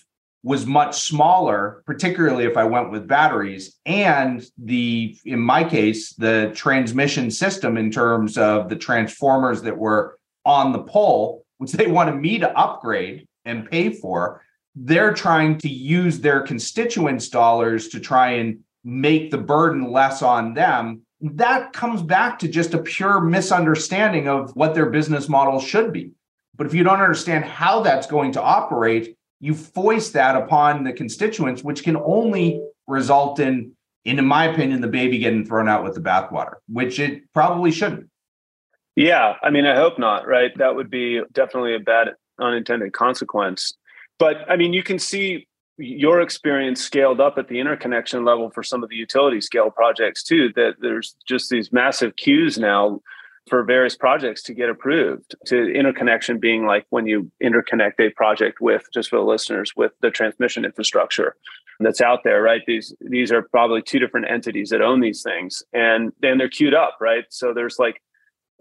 was 0.43 0.67
much 0.67 1.01
smaller, 1.01 1.83
particularly 1.87 2.45
if 2.45 2.59
I 2.59 2.65
went 2.65 2.91
with 2.91 3.09
batteries. 3.09 3.79
And 3.87 4.45
the, 4.59 5.17
in 5.25 5.41
my 5.41 5.65
case, 5.65 6.13
the 6.15 6.53
transmission 6.55 7.31
system 7.31 7.79
in 7.79 7.91
terms 7.91 8.37
of 8.37 8.69
the 8.69 8.77
transformers 8.77 9.63
that 9.63 9.77
were 9.77 10.19
on 10.45 10.73
the 10.73 10.83
pole, 10.83 11.47
which 11.57 11.73
they 11.73 11.87
wanted 11.87 12.17
me 12.17 12.39
to 12.41 12.59
upgrade 12.59 13.27
and 13.47 13.71
pay 13.71 13.91
for, 13.91 14.43
they're 14.75 15.13
trying 15.13 15.59
to 15.59 15.69
use 15.69 16.21
their 16.21 16.41
constituents' 16.41 17.29
dollars 17.29 17.89
to 17.89 18.01
try 18.01 18.33
and 18.33 18.61
make 18.83 19.31
the 19.31 19.39
burden 19.39 19.91
less 19.91 20.23
on 20.23 20.55
them. 20.55 21.03
That 21.21 21.73
comes 21.73 22.03
back 22.03 22.39
to 22.41 22.49
just 22.49 22.75
a 22.75 22.79
pure 22.79 23.21
misunderstanding 23.21 24.29
of 24.29 24.55
what 24.57 24.75
their 24.75 24.91
business 24.91 25.29
model 25.29 25.61
should 25.61 25.93
be. 25.93 26.13
But 26.57 26.67
if 26.67 26.75
you 26.75 26.85
don't 26.85 27.01
understand 27.01 27.45
how 27.45 27.81
that's 27.81 28.07
going 28.07 28.33
to 28.33 28.43
operate, 28.43 29.17
you 29.41 29.55
foist 29.55 30.13
that 30.13 30.37
upon 30.37 30.85
the 30.85 30.93
constituents, 30.93 31.63
which 31.63 31.83
can 31.83 31.97
only 31.97 32.63
result 32.87 33.41
in, 33.41 33.73
in 34.05 34.25
my 34.25 34.47
opinion, 34.47 34.81
the 34.81 34.89
baby 34.89 35.19
getting 35.19 35.45
thrown 35.45 35.69
out 35.69 35.85
with 35.85 35.95
the 35.95 36.01
bathwater, 36.01 36.55
which 36.69 36.99
it 36.99 37.23
probably 37.33 37.71
shouldn't. 37.71 38.09
Yeah, 38.97 39.35
I 39.43 39.51
mean, 39.51 39.67
I 39.67 39.75
hope 39.75 39.99
not, 39.99 40.29
right? 40.29 40.57
That 40.59 40.77
would 40.77 40.91
be 40.91 41.21
definitely 41.33 41.75
a 41.75 41.81
bad 41.81 42.11
unintended 42.41 42.93
consequence. 42.93 43.75
But 44.19 44.49
I 44.49 44.57
mean, 44.57 44.73
you 44.73 44.83
can 44.83 44.99
see 44.99 45.47
your 45.77 46.21
experience 46.21 46.81
scaled 46.81 47.21
up 47.21 47.37
at 47.37 47.49
the 47.49 47.59
interconnection 47.59 48.25
level 48.25 48.51
for 48.51 48.63
some 48.63 48.83
of 48.83 48.91
the 48.91 48.97
utility 48.97 49.41
scale 49.41 49.71
projects 49.71 50.23
too, 50.23 50.53
that 50.55 50.75
there's 50.81 51.17
just 51.27 51.51
these 51.51 51.73
massive 51.73 52.15
queues 52.17 52.59
now 52.59 53.01
for 53.49 53.63
various 53.63 53.97
projects 53.97 54.43
to 54.43 54.55
get 54.55 54.71
approved 54.71 55.35
to 55.47 55.71
interconnection 55.73 56.39
being 56.39 56.65
like 56.65 56.87
when 56.91 57.07
you 57.07 57.31
interconnect 57.43 58.01
a 58.01 58.11
project 58.11 58.61
with 58.61 58.87
just 58.93 59.11
for 59.11 59.17
the 59.17 59.25
listeners 59.25 59.73
with 59.77 59.93
the 60.01 60.11
transmission 60.11 60.65
infrastructure 60.65 61.37
that's 61.81 62.01
out 62.01 62.21
there 62.25 62.41
right? 62.41 62.63
These 62.67 62.95
these 63.01 63.33
are 63.33 63.43
probably 63.43 63.83
two 63.83 63.99
different 63.99 64.31
entities 64.31 64.71
that 64.71 64.81
own 64.81 65.01
these 65.01 65.23
things 65.23 65.63
and 65.73 66.13
then 66.21 66.39
they're 66.39 66.49
queued 66.49 66.73
up 66.73 66.97
right? 67.01 67.25
So 67.29 67.53
there's 67.53 67.79
like 67.79 68.01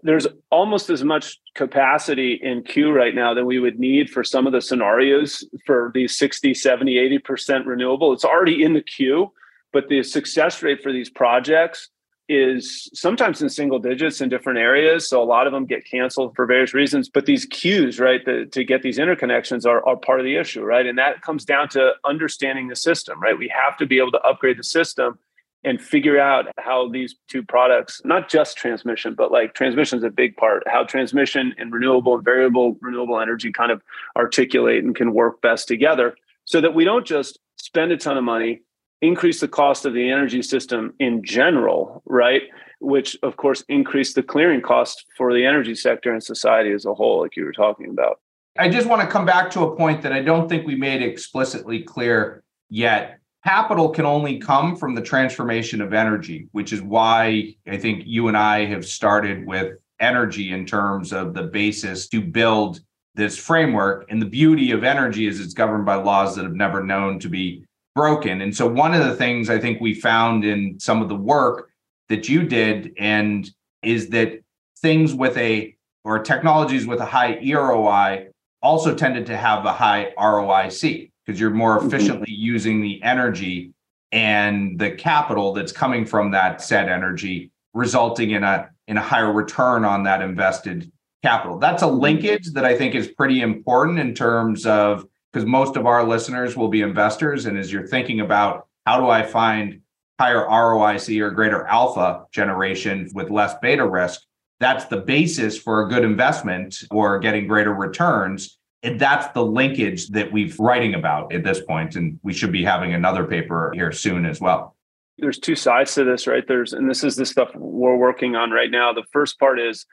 there's 0.02 0.26
almost 0.50 0.90
as 0.90 1.02
much 1.02 1.38
capacity 1.54 2.38
in 2.42 2.62
queue 2.62 2.92
right 2.92 3.14
now 3.14 3.32
than 3.32 3.46
we 3.46 3.58
would 3.58 3.78
need 3.78 4.10
for 4.10 4.22
some 4.22 4.46
of 4.46 4.52
the 4.52 4.60
scenarios 4.60 5.44
for 5.64 5.90
these 5.94 6.16
60 6.16 6.54
70 6.54 7.18
80% 7.20 7.66
renewable. 7.66 8.12
It's 8.12 8.24
already 8.24 8.62
in 8.62 8.74
the 8.74 8.82
queue 8.82 9.32
but 9.72 9.88
the 9.88 10.02
success 10.04 10.62
rate 10.62 10.82
for 10.82 10.92
these 10.92 11.10
projects 11.10 11.88
is 12.28 12.88
sometimes 12.94 13.42
in 13.42 13.50
single 13.50 13.78
digits 13.78 14.22
in 14.22 14.30
different 14.30 14.58
areas. 14.58 15.06
So 15.08 15.22
a 15.22 15.24
lot 15.24 15.46
of 15.46 15.52
them 15.52 15.66
get 15.66 15.84
canceled 15.84 16.34
for 16.34 16.46
various 16.46 16.74
reasons 16.74 17.08
but 17.08 17.26
these 17.26 17.46
queues 17.46 17.98
right 17.98 18.24
the, 18.24 18.46
to 18.52 18.64
get 18.64 18.82
these 18.82 18.98
interconnections 18.98 19.66
are, 19.66 19.86
are 19.86 19.96
part 19.96 20.20
of 20.20 20.24
the 20.24 20.36
issue 20.36 20.62
right? 20.62 20.86
And 20.86 20.98
that 20.98 21.22
comes 21.22 21.44
down 21.44 21.68
to 21.70 21.92
understanding 22.04 22.68
the 22.68 22.76
system 22.76 23.20
right? 23.20 23.38
We 23.38 23.48
have 23.48 23.76
to 23.78 23.86
be 23.86 23.98
able 23.98 24.12
to 24.12 24.20
upgrade 24.20 24.58
the 24.58 24.64
system 24.64 25.18
and 25.64 25.80
figure 25.80 26.20
out 26.20 26.46
how 26.58 26.88
these 26.88 27.14
two 27.28 27.42
products, 27.42 28.00
not 28.04 28.28
just 28.28 28.56
transmission, 28.56 29.14
but 29.14 29.32
like 29.32 29.54
transmission 29.54 29.98
is 29.98 30.04
a 30.04 30.10
big 30.10 30.36
part, 30.36 30.62
how 30.66 30.84
transmission 30.84 31.54
and 31.58 31.72
renewable 31.72 32.14
and 32.14 32.24
variable 32.24 32.76
renewable 32.80 33.20
energy 33.20 33.50
kind 33.50 33.72
of 33.72 33.82
articulate 34.16 34.84
and 34.84 34.94
can 34.94 35.14
work 35.14 35.40
best 35.40 35.66
together 35.66 36.14
so 36.44 36.60
that 36.60 36.74
we 36.74 36.84
don't 36.84 37.06
just 37.06 37.38
spend 37.56 37.92
a 37.92 37.96
ton 37.96 38.18
of 38.18 38.24
money, 38.24 38.60
increase 39.00 39.40
the 39.40 39.48
cost 39.48 39.86
of 39.86 39.94
the 39.94 40.10
energy 40.10 40.42
system 40.42 40.92
in 40.98 41.22
general, 41.24 42.02
right? 42.04 42.42
Which 42.80 43.16
of 43.22 43.36
course 43.36 43.64
increase 43.68 44.12
the 44.12 44.22
clearing 44.22 44.60
cost 44.60 45.06
for 45.16 45.32
the 45.32 45.46
energy 45.46 45.74
sector 45.74 46.12
and 46.12 46.22
society 46.22 46.72
as 46.72 46.84
a 46.84 46.94
whole, 46.94 47.22
like 47.22 47.36
you 47.36 47.44
were 47.44 47.52
talking 47.52 47.88
about. 47.88 48.20
I 48.58 48.68
just 48.68 48.86
want 48.86 49.02
to 49.02 49.08
come 49.08 49.24
back 49.24 49.50
to 49.52 49.62
a 49.62 49.76
point 49.76 50.02
that 50.02 50.12
I 50.12 50.22
don't 50.22 50.48
think 50.48 50.66
we 50.66 50.76
made 50.76 51.02
explicitly 51.02 51.82
clear 51.82 52.44
yet 52.70 53.18
capital 53.44 53.90
can 53.90 54.06
only 54.06 54.38
come 54.38 54.74
from 54.74 54.94
the 54.94 55.02
transformation 55.02 55.80
of 55.80 55.92
energy, 55.92 56.48
which 56.52 56.72
is 56.72 56.80
why 56.80 57.54
I 57.68 57.76
think 57.76 58.04
you 58.06 58.28
and 58.28 58.36
I 58.36 58.64
have 58.64 58.86
started 58.86 59.46
with 59.46 59.78
energy 60.00 60.52
in 60.52 60.66
terms 60.66 61.12
of 61.12 61.34
the 61.34 61.44
basis 61.44 62.08
to 62.08 62.20
build 62.20 62.80
this 63.14 63.36
framework. 63.36 64.06
And 64.10 64.20
the 64.20 64.26
beauty 64.26 64.70
of 64.70 64.82
energy 64.82 65.26
is 65.26 65.40
it's 65.40 65.54
governed 65.54 65.84
by 65.84 65.96
laws 65.96 66.34
that 66.34 66.44
have 66.44 66.54
never 66.54 66.82
known 66.82 67.18
to 67.20 67.28
be 67.28 67.64
broken. 67.94 68.40
And 68.40 68.56
so, 68.56 68.66
one 68.66 68.94
of 68.94 69.04
the 69.04 69.14
things 69.14 69.50
I 69.50 69.58
think 69.58 69.80
we 69.80 69.94
found 69.94 70.44
in 70.44 70.80
some 70.80 71.02
of 71.02 71.08
the 71.08 71.14
work 71.14 71.70
that 72.08 72.28
you 72.28 72.44
did 72.44 72.92
and 72.98 73.48
is 73.82 74.08
that 74.08 74.40
things 74.78 75.14
with 75.14 75.36
a 75.36 75.76
or 76.04 76.18
technologies 76.18 76.86
with 76.86 77.00
a 77.00 77.06
high 77.06 77.36
EROI 77.36 78.28
also 78.62 78.94
tended 78.94 79.26
to 79.26 79.36
have 79.36 79.64
a 79.64 79.72
high 79.72 80.12
ROIC 80.18 81.10
because 81.24 81.40
you're 81.40 81.50
more 81.50 81.78
mm-hmm. 81.78 81.88
efficiently 81.88 82.26
mm-hmm. 82.32 82.42
using 82.42 82.80
the 82.80 83.02
energy 83.02 83.72
and 84.12 84.78
the 84.78 84.92
capital 84.92 85.52
that's 85.52 85.72
coming 85.72 86.04
from 86.04 86.30
that 86.30 86.62
said 86.62 86.88
energy 86.88 87.50
resulting 87.72 88.30
in 88.30 88.44
a 88.44 88.70
in 88.86 88.96
a 88.96 89.02
higher 89.02 89.32
return 89.32 89.84
on 89.84 90.04
that 90.04 90.22
invested 90.22 90.90
capital 91.22 91.58
that's 91.58 91.82
a 91.82 91.86
mm-hmm. 91.86 92.00
linkage 92.00 92.52
that 92.52 92.64
i 92.64 92.76
think 92.76 92.94
is 92.94 93.08
pretty 93.08 93.40
important 93.40 93.98
in 93.98 94.14
terms 94.14 94.66
of 94.66 95.06
because 95.32 95.46
most 95.46 95.76
of 95.76 95.86
our 95.86 96.06
listeners 96.06 96.56
will 96.56 96.68
be 96.68 96.82
investors 96.82 97.46
and 97.46 97.58
as 97.58 97.72
you're 97.72 97.86
thinking 97.86 98.20
about 98.20 98.68
how 98.86 99.00
do 99.00 99.08
i 99.08 99.22
find 99.22 99.80
higher 100.20 100.46
roic 100.46 101.20
or 101.20 101.30
greater 101.30 101.66
alpha 101.66 102.24
generation 102.30 103.10
with 103.14 103.30
less 103.30 103.54
beta 103.60 103.86
risk 103.86 104.22
that's 104.60 104.84
the 104.84 104.98
basis 104.98 105.58
for 105.58 105.82
a 105.82 105.88
good 105.88 106.04
investment 106.04 106.84
or 106.90 107.18
getting 107.18 107.48
greater 107.48 107.74
returns 107.74 108.58
and 108.84 109.00
that's 109.00 109.26
the 109.28 109.44
linkage 109.44 110.08
that 110.08 110.30
we've 110.30 110.58
writing 110.60 110.94
about 110.94 111.32
at 111.32 111.42
this 111.42 111.60
point 111.60 111.96
and 111.96 112.20
we 112.22 112.32
should 112.32 112.52
be 112.52 112.62
having 112.62 112.92
another 112.92 113.24
paper 113.24 113.72
here 113.74 113.90
soon 113.90 114.26
as 114.26 114.40
well. 114.40 114.76
There's 115.18 115.38
two 115.38 115.56
sides 115.56 115.94
to 115.94 116.04
this 116.04 116.26
right? 116.26 116.46
There's 116.46 116.72
and 116.74 116.88
this 116.88 117.02
is 117.02 117.16
the 117.16 117.26
stuff 117.26 117.48
we're 117.54 117.96
working 117.96 118.36
on 118.36 118.50
right 118.50 118.70
now. 118.70 118.92
The 118.92 119.04
first 119.12 119.38
part 119.38 119.58
is 119.58 119.86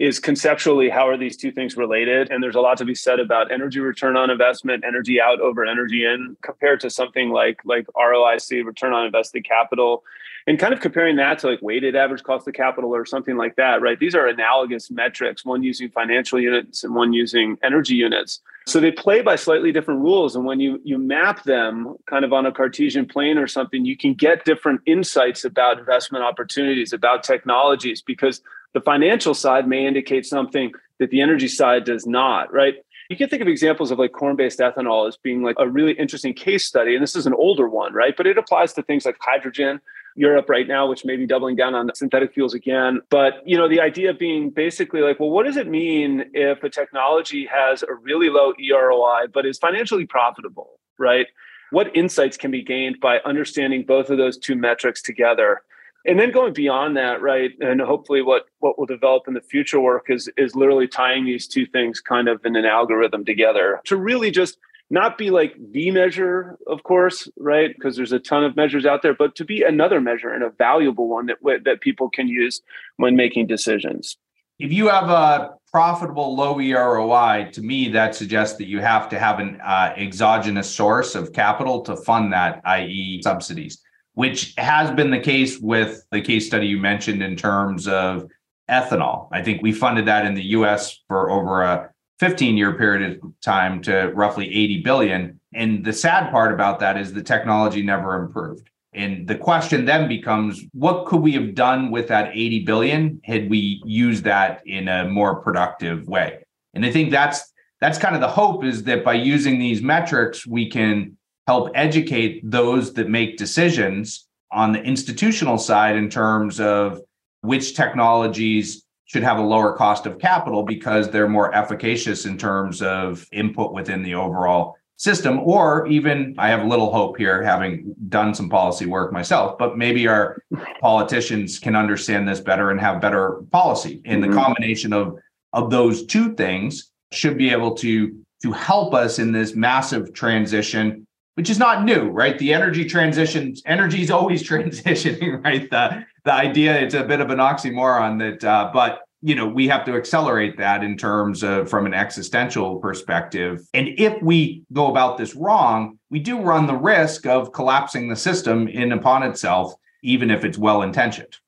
is 0.00 0.18
conceptually 0.18 0.88
how 0.88 1.06
are 1.06 1.16
these 1.16 1.36
two 1.36 1.52
things 1.52 1.76
related 1.76 2.30
and 2.30 2.42
there's 2.42 2.56
a 2.56 2.60
lot 2.60 2.76
to 2.78 2.84
be 2.84 2.94
said 2.94 3.20
about 3.20 3.52
energy 3.52 3.78
return 3.78 4.16
on 4.16 4.30
investment 4.30 4.82
energy 4.84 5.20
out 5.20 5.40
over 5.40 5.64
energy 5.64 6.04
in 6.04 6.36
compared 6.42 6.80
to 6.80 6.90
something 6.90 7.30
like 7.30 7.60
like 7.64 7.86
roic 7.96 8.64
return 8.64 8.92
on 8.92 9.04
invested 9.04 9.44
capital 9.44 10.02
and 10.46 10.58
kind 10.58 10.72
of 10.72 10.80
comparing 10.80 11.16
that 11.16 11.38
to 11.38 11.48
like 11.48 11.60
weighted 11.62 11.94
average 11.94 12.22
cost 12.22 12.48
of 12.48 12.54
capital 12.54 12.94
or 12.94 13.04
something 13.04 13.36
like 13.36 13.56
that, 13.56 13.80
right? 13.80 13.98
These 13.98 14.14
are 14.14 14.26
analogous 14.26 14.90
metrics, 14.90 15.44
one 15.44 15.62
using 15.62 15.90
financial 15.90 16.40
units 16.40 16.82
and 16.82 16.94
one 16.94 17.12
using 17.12 17.58
energy 17.62 17.94
units. 17.94 18.40
So 18.66 18.78
they 18.78 18.92
play 18.92 19.22
by 19.22 19.36
slightly 19.36 19.72
different 19.72 20.00
rules. 20.00 20.36
And 20.36 20.44
when 20.44 20.60
you 20.60 20.80
you 20.84 20.98
map 20.98 21.44
them 21.44 21.96
kind 22.06 22.24
of 22.24 22.32
on 22.32 22.46
a 22.46 22.52
Cartesian 22.52 23.06
plane 23.06 23.38
or 23.38 23.46
something, 23.46 23.84
you 23.84 23.96
can 23.96 24.14
get 24.14 24.44
different 24.44 24.80
insights 24.86 25.44
about 25.44 25.78
investment 25.78 26.24
opportunities, 26.24 26.92
about 26.92 27.22
technologies, 27.22 28.02
because 28.02 28.42
the 28.74 28.80
financial 28.80 29.34
side 29.34 29.68
may 29.68 29.86
indicate 29.86 30.26
something 30.26 30.72
that 30.98 31.10
the 31.10 31.20
energy 31.20 31.48
side 31.48 31.84
does 31.84 32.06
not, 32.06 32.52
right? 32.52 32.74
You 33.08 33.16
can 33.16 33.28
think 33.28 33.42
of 33.42 33.48
examples 33.48 33.90
of 33.90 33.98
like 33.98 34.12
corn 34.12 34.36
based 34.36 34.60
ethanol 34.60 35.08
as 35.08 35.16
being 35.16 35.42
like 35.42 35.56
a 35.58 35.68
really 35.68 35.92
interesting 35.92 36.32
case 36.32 36.64
study. 36.64 36.94
And 36.94 37.02
this 37.02 37.16
is 37.16 37.26
an 37.26 37.34
older 37.34 37.68
one, 37.68 37.92
right? 37.92 38.16
But 38.16 38.28
it 38.28 38.38
applies 38.38 38.72
to 38.74 38.82
things 38.82 39.04
like 39.04 39.16
hydrogen 39.20 39.80
Europe 40.14 40.48
right 40.48 40.68
now, 40.68 40.88
which 40.88 41.04
may 41.04 41.16
be 41.16 41.26
doubling 41.26 41.56
down 41.56 41.74
on 41.74 41.90
synthetic 41.94 42.32
fuels 42.32 42.54
again. 42.54 43.00
But 43.10 43.42
you 43.44 43.56
know, 43.56 43.68
the 43.68 43.80
idea 43.80 44.14
being 44.14 44.50
basically 44.50 45.00
like, 45.00 45.18
well, 45.18 45.30
what 45.30 45.44
does 45.44 45.56
it 45.56 45.66
mean 45.66 46.26
if 46.34 46.62
a 46.62 46.70
technology 46.70 47.46
has 47.46 47.82
a 47.82 47.94
really 47.94 48.28
low 48.30 48.52
EROI 48.54 49.32
but 49.32 49.44
is 49.46 49.58
financially 49.58 50.06
profitable, 50.06 50.78
right? 50.98 51.26
What 51.70 51.94
insights 51.96 52.36
can 52.36 52.50
be 52.50 52.62
gained 52.62 53.00
by 53.00 53.18
understanding 53.20 53.84
both 53.84 54.10
of 54.10 54.18
those 54.18 54.36
two 54.38 54.56
metrics 54.56 55.02
together? 55.02 55.62
And 56.06 56.18
then 56.18 56.32
going 56.32 56.54
beyond 56.54 56.96
that, 56.96 57.20
right? 57.20 57.50
And 57.60 57.80
hopefully 57.80 58.22
what 58.22 58.46
what 58.60 58.78
will 58.78 58.86
develop 58.86 59.28
in 59.28 59.34
the 59.34 59.40
future 59.40 59.80
work 59.80 60.06
is 60.08 60.30
is 60.36 60.54
literally 60.54 60.88
tying 60.88 61.24
these 61.24 61.46
two 61.46 61.66
things 61.66 62.00
kind 62.00 62.28
of 62.28 62.44
in 62.44 62.56
an 62.56 62.64
algorithm 62.64 63.24
together 63.24 63.80
to 63.84 63.96
really 63.96 64.30
just 64.30 64.58
not 64.92 65.16
be 65.16 65.30
like 65.30 65.54
the 65.70 65.90
measure, 65.92 66.58
of 66.66 66.82
course, 66.82 67.28
right? 67.36 67.72
Because 67.74 67.96
there's 67.96 68.12
a 68.12 68.18
ton 68.18 68.42
of 68.42 68.56
measures 68.56 68.84
out 68.84 69.02
there, 69.02 69.14
but 69.14 69.36
to 69.36 69.44
be 69.44 69.62
another 69.62 70.00
measure 70.00 70.30
and 70.30 70.42
a 70.42 70.50
valuable 70.50 71.08
one 71.08 71.26
that 71.26 71.38
that 71.64 71.80
people 71.80 72.08
can 72.10 72.28
use 72.28 72.60
when 72.96 73.14
making 73.14 73.46
decisions. 73.46 74.16
If 74.58 74.72
you 74.72 74.88
have 74.88 75.08
a 75.08 75.54
profitable 75.70 76.36
low 76.36 76.56
EROI, 76.56 77.50
to 77.52 77.62
me 77.62 77.88
that 77.90 78.14
suggests 78.14 78.58
that 78.58 78.66
you 78.66 78.80
have 78.80 79.08
to 79.08 79.18
have 79.18 79.38
an 79.38 79.58
uh, 79.64 79.94
exogenous 79.96 80.68
source 80.68 81.14
of 81.14 81.32
capital 81.32 81.80
to 81.82 81.96
fund 81.96 82.32
that, 82.34 82.60
i.e., 82.64 83.22
subsidies, 83.22 83.80
which 84.14 84.54
has 84.58 84.90
been 84.90 85.10
the 85.10 85.20
case 85.20 85.58
with 85.58 86.04
the 86.10 86.20
case 86.20 86.46
study 86.46 86.66
you 86.66 86.78
mentioned 86.78 87.22
in 87.22 87.36
terms 87.36 87.86
of 87.88 88.28
ethanol. 88.68 89.28
I 89.32 89.42
think 89.42 89.62
we 89.62 89.72
funded 89.72 90.06
that 90.06 90.26
in 90.26 90.34
the 90.34 90.44
U.S. 90.58 91.00
for 91.08 91.30
over 91.30 91.62
a 91.62 91.90
15 92.20 92.56
year 92.56 92.74
period 92.74 93.22
of 93.22 93.32
time 93.40 93.80
to 93.82 94.12
roughly 94.14 94.46
80 94.46 94.82
billion. 94.82 95.40
And 95.54 95.84
the 95.84 95.92
sad 95.92 96.30
part 96.30 96.52
about 96.52 96.78
that 96.80 96.96
is 96.96 97.12
the 97.12 97.22
technology 97.22 97.82
never 97.82 98.22
improved. 98.22 98.70
And 98.92 99.26
the 99.26 99.36
question 99.36 99.84
then 99.84 100.08
becomes 100.08 100.62
what 100.72 101.06
could 101.06 101.20
we 101.20 101.32
have 101.32 101.54
done 101.54 101.90
with 101.90 102.08
that 102.08 102.30
80 102.34 102.64
billion 102.64 103.20
had 103.24 103.48
we 103.48 103.80
used 103.84 104.24
that 104.24 104.62
in 104.66 104.88
a 104.88 105.08
more 105.08 105.36
productive 105.36 106.08
way? 106.08 106.44
And 106.74 106.84
I 106.84 106.90
think 106.90 107.10
that's 107.10 107.52
that's 107.80 107.98
kind 107.98 108.14
of 108.14 108.20
the 108.20 108.28
hope 108.28 108.64
is 108.64 108.82
that 108.84 109.04
by 109.04 109.14
using 109.14 109.58
these 109.58 109.80
metrics 109.80 110.46
we 110.46 110.68
can 110.68 111.16
help 111.46 111.70
educate 111.74 112.48
those 112.48 112.92
that 112.94 113.08
make 113.08 113.36
decisions 113.36 114.26
on 114.52 114.72
the 114.72 114.82
institutional 114.82 115.58
side 115.58 115.96
in 115.96 116.08
terms 116.08 116.60
of 116.60 117.00
which 117.42 117.74
technologies 117.74 118.84
should 119.04 119.22
have 119.22 119.38
a 119.38 119.42
lower 119.42 119.72
cost 119.76 120.06
of 120.06 120.18
capital 120.18 120.62
because 120.62 121.10
they're 121.10 121.28
more 121.28 121.54
efficacious 121.54 122.26
in 122.26 122.38
terms 122.38 122.80
of 122.80 123.26
input 123.32 123.72
within 123.72 124.02
the 124.02 124.14
overall 124.14 124.76
system 124.96 125.40
or 125.40 125.86
even 125.86 126.34
i 126.36 126.48
have 126.48 126.64
little 126.66 126.92
hope 126.92 127.16
here 127.16 127.42
having 127.42 127.94
done 128.10 128.34
some 128.34 128.50
policy 128.50 128.84
work 128.84 129.12
myself 129.12 129.56
but 129.58 129.78
maybe 129.78 130.06
our 130.06 130.42
politicians 130.80 131.58
can 131.58 131.74
understand 131.74 132.28
this 132.28 132.38
better 132.38 132.70
and 132.70 132.78
have 132.78 133.00
better 133.00 133.40
policy 133.50 134.02
and 134.04 134.22
mm-hmm. 134.22 134.30
the 134.30 134.36
combination 134.36 134.92
of 134.92 135.16
of 135.54 135.70
those 135.70 136.04
two 136.04 136.34
things 136.34 136.92
should 137.12 137.38
be 137.38 137.50
able 137.50 137.74
to 137.74 138.14
to 138.42 138.52
help 138.52 138.94
us 138.94 139.18
in 139.18 139.32
this 139.32 139.54
massive 139.54 140.12
transition 140.12 141.06
which 141.40 141.48
is 141.48 141.58
not 141.58 141.84
new 141.84 142.10
right? 142.10 142.38
The 142.38 142.52
energy 142.52 142.84
transition 142.84 143.54
energy 143.64 144.02
is 144.02 144.10
always 144.10 144.42
transitioning 144.48 145.42
right? 145.42 145.70
The 145.70 146.04
the 146.24 146.34
idea 146.34 146.78
it's 146.78 146.92
a 146.92 147.02
bit 147.02 147.20
of 147.20 147.30
an 147.30 147.38
oxymoron 147.38 148.18
that 148.18 148.44
uh, 148.44 148.70
but 148.74 149.04
you 149.22 149.34
know 149.34 149.46
we 149.46 149.66
have 149.66 149.86
to 149.86 149.96
accelerate 149.96 150.58
that 150.58 150.84
in 150.84 150.98
terms 150.98 151.42
of 151.42 151.70
from 151.70 151.86
an 151.86 151.94
existential 151.94 152.76
perspective. 152.76 153.62
And 153.72 153.88
if 153.96 154.22
we 154.22 154.64
go 154.74 154.88
about 154.90 155.16
this 155.16 155.34
wrong 155.34 155.98
we 156.10 156.20
do 156.20 156.38
run 156.42 156.66
the 156.66 156.76
risk 156.76 157.24
of 157.24 157.52
collapsing 157.52 158.10
the 158.10 158.16
system 158.16 158.68
in 158.68 158.92
upon 158.92 159.22
itself 159.22 159.72
even 160.02 160.30
if 160.30 160.44
it's 160.44 160.58
well 160.58 160.82
intentioned 160.82 161.38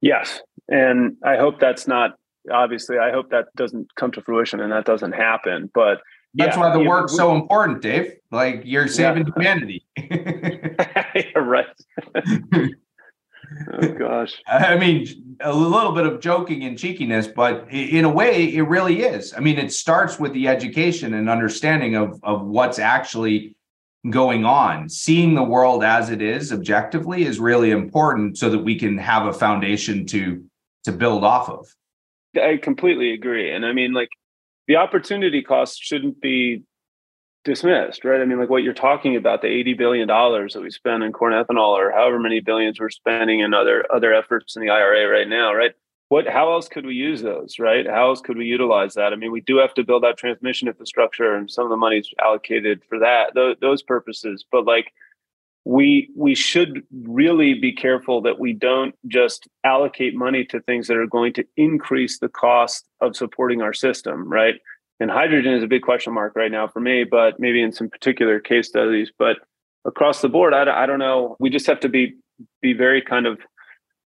yes 0.00 0.40
and 0.68 1.16
i 1.24 1.36
hope 1.36 1.60
that's 1.60 1.86
not 1.86 2.16
obviously 2.52 2.98
i 2.98 3.10
hope 3.10 3.30
that 3.30 3.46
doesn't 3.56 3.94
come 3.94 4.10
to 4.10 4.22
fruition 4.22 4.60
and 4.60 4.72
that 4.72 4.84
doesn't 4.84 5.12
happen 5.12 5.70
but 5.74 6.00
that's 6.34 6.56
yeah, 6.56 6.60
why 6.60 6.72
the 6.72 6.88
work's 6.88 7.14
so 7.14 7.34
important 7.34 7.82
dave 7.82 8.14
like 8.30 8.62
you're 8.64 8.88
saving 8.88 9.26
yeah. 9.40 9.42
humanity 9.42 9.84
right 11.36 11.66
oh 13.72 13.92
gosh. 13.94 14.40
I 14.48 14.76
mean, 14.76 15.36
a 15.40 15.52
little 15.52 15.92
bit 15.92 16.06
of 16.06 16.20
joking 16.20 16.64
and 16.64 16.78
cheekiness, 16.78 17.26
but 17.26 17.66
in 17.70 18.04
a 18.04 18.10
way, 18.10 18.54
it 18.54 18.62
really 18.62 19.02
is. 19.02 19.34
I 19.34 19.40
mean, 19.40 19.58
it 19.58 19.72
starts 19.72 20.18
with 20.18 20.32
the 20.32 20.48
education 20.48 21.14
and 21.14 21.28
understanding 21.28 21.96
of 21.96 22.20
of 22.22 22.44
what's 22.44 22.78
actually 22.78 23.56
going 24.08 24.44
on. 24.44 24.88
Seeing 24.88 25.34
the 25.34 25.42
world 25.42 25.84
as 25.84 26.10
it 26.10 26.22
is 26.22 26.52
objectively 26.52 27.24
is 27.24 27.38
really 27.38 27.70
important 27.70 28.38
so 28.38 28.48
that 28.50 28.60
we 28.60 28.78
can 28.78 28.98
have 28.98 29.26
a 29.26 29.32
foundation 29.32 30.06
to 30.06 30.44
to 30.84 30.92
build 30.92 31.24
off 31.24 31.48
of. 31.48 31.74
I 32.40 32.58
completely 32.62 33.12
agree. 33.12 33.52
And 33.52 33.66
I 33.66 33.72
mean, 33.72 33.92
like 33.92 34.08
the 34.70 34.76
opportunity 34.76 35.42
cost 35.42 35.82
shouldn't 35.82 36.20
be 36.20 36.62
dismissed, 37.42 38.04
right? 38.04 38.20
I 38.20 38.24
mean, 38.24 38.38
like 38.38 38.50
what 38.50 38.62
you're 38.62 38.72
talking 38.72 39.16
about, 39.16 39.42
the 39.42 39.48
$80 39.48 39.76
billion 39.76 40.06
that 40.06 40.60
we 40.62 40.70
spend 40.70 41.02
in 41.02 41.10
corn 41.10 41.32
ethanol 41.32 41.70
or 41.70 41.90
however 41.90 42.20
many 42.20 42.38
billions 42.38 42.78
we're 42.78 42.88
spending 42.88 43.40
in 43.40 43.52
other 43.52 43.84
other 43.92 44.14
efforts 44.14 44.54
in 44.54 44.62
the 44.62 44.70
IRA 44.70 45.08
right 45.08 45.26
now, 45.28 45.52
right? 45.52 45.72
What 46.08 46.28
how 46.28 46.52
else 46.52 46.68
could 46.68 46.86
we 46.86 46.94
use 46.94 47.20
those, 47.20 47.58
right? 47.58 47.84
How 47.84 48.10
else 48.10 48.20
could 48.20 48.36
we 48.36 48.44
utilize 48.44 48.94
that? 48.94 49.12
I 49.12 49.16
mean, 49.16 49.32
we 49.32 49.40
do 49.40 49.56
have 49.56 49.74
to 49.74 49.82
build 49.82 50.04
out 50.04 50.16
transmission 50.16 50.68
infrastructure 50.68 51.34
and 51.34 51.50
some 51.50 51.64
of 51.64 51.70
the 51.70 51.76
money's 51.76 52.08
allocated 52.22 52.82
for 52.88 53.00
that, 53.00 53.34
those 53.60 53.82
purposes. 53.82 54.44
But 54.52 54.66
like 54.66 54.92
we 55.70 56.10
we 56.16 56.34
should 56.34 56.82
really 57.04 57.54
be 57.54 57.72
careful 57.72 58.20
that 58.22 58.40
we 58.40 58.52
don't 58.52 58.94
just 59.06 59.46
allocate 59.64 60.14
money 60.14 60.44
to 60.44 60.60
things 60.60 60.88
that 60.88 60.96
are 60.96 61.06
going 61.06 61.32
to 61.34 61.44
increase 61.56 62.18
the 62.18 62.28
cost 62.28 62.88
of 63.00 63.14
supporting 63.14 63.62
our 63.62 63.72
system, 63.72 64.28
right? 64.28 64.56
and 65.00 65.10
hydrogen 65.10 65.54
is 65.54 65.62
a 65.62 65.66
big 65.66 65.82
question 65.82 66.12
mark 66.12 66.36
right 66.36 66.52
now 66.52 66.68
for 66.68 66.78
me, 66.80 67.04
but 67.04 67.40
maybe 67.40 67.62
in 67.62 67.72
some 67.72 67.88
particular 67.88 68.38
case 68.38 68.68
studies. 68.68 69.10
But 69.18 69.38
across 69.86 70.20
the 70.20 70.28
board, 70.28 70.52
I, 70.52 70.82
I 70.82 70.86
don't 70.86 70.98
know. 70.98 71.36
We 71.40 71.48
just 71.48 71.66
have 71.66 71.80
to 71.80 71.88
be 71.88 72.14
be 72.62 72.74
very 72.74 73.02
kind 73.02 73.26
of 73.26 73.38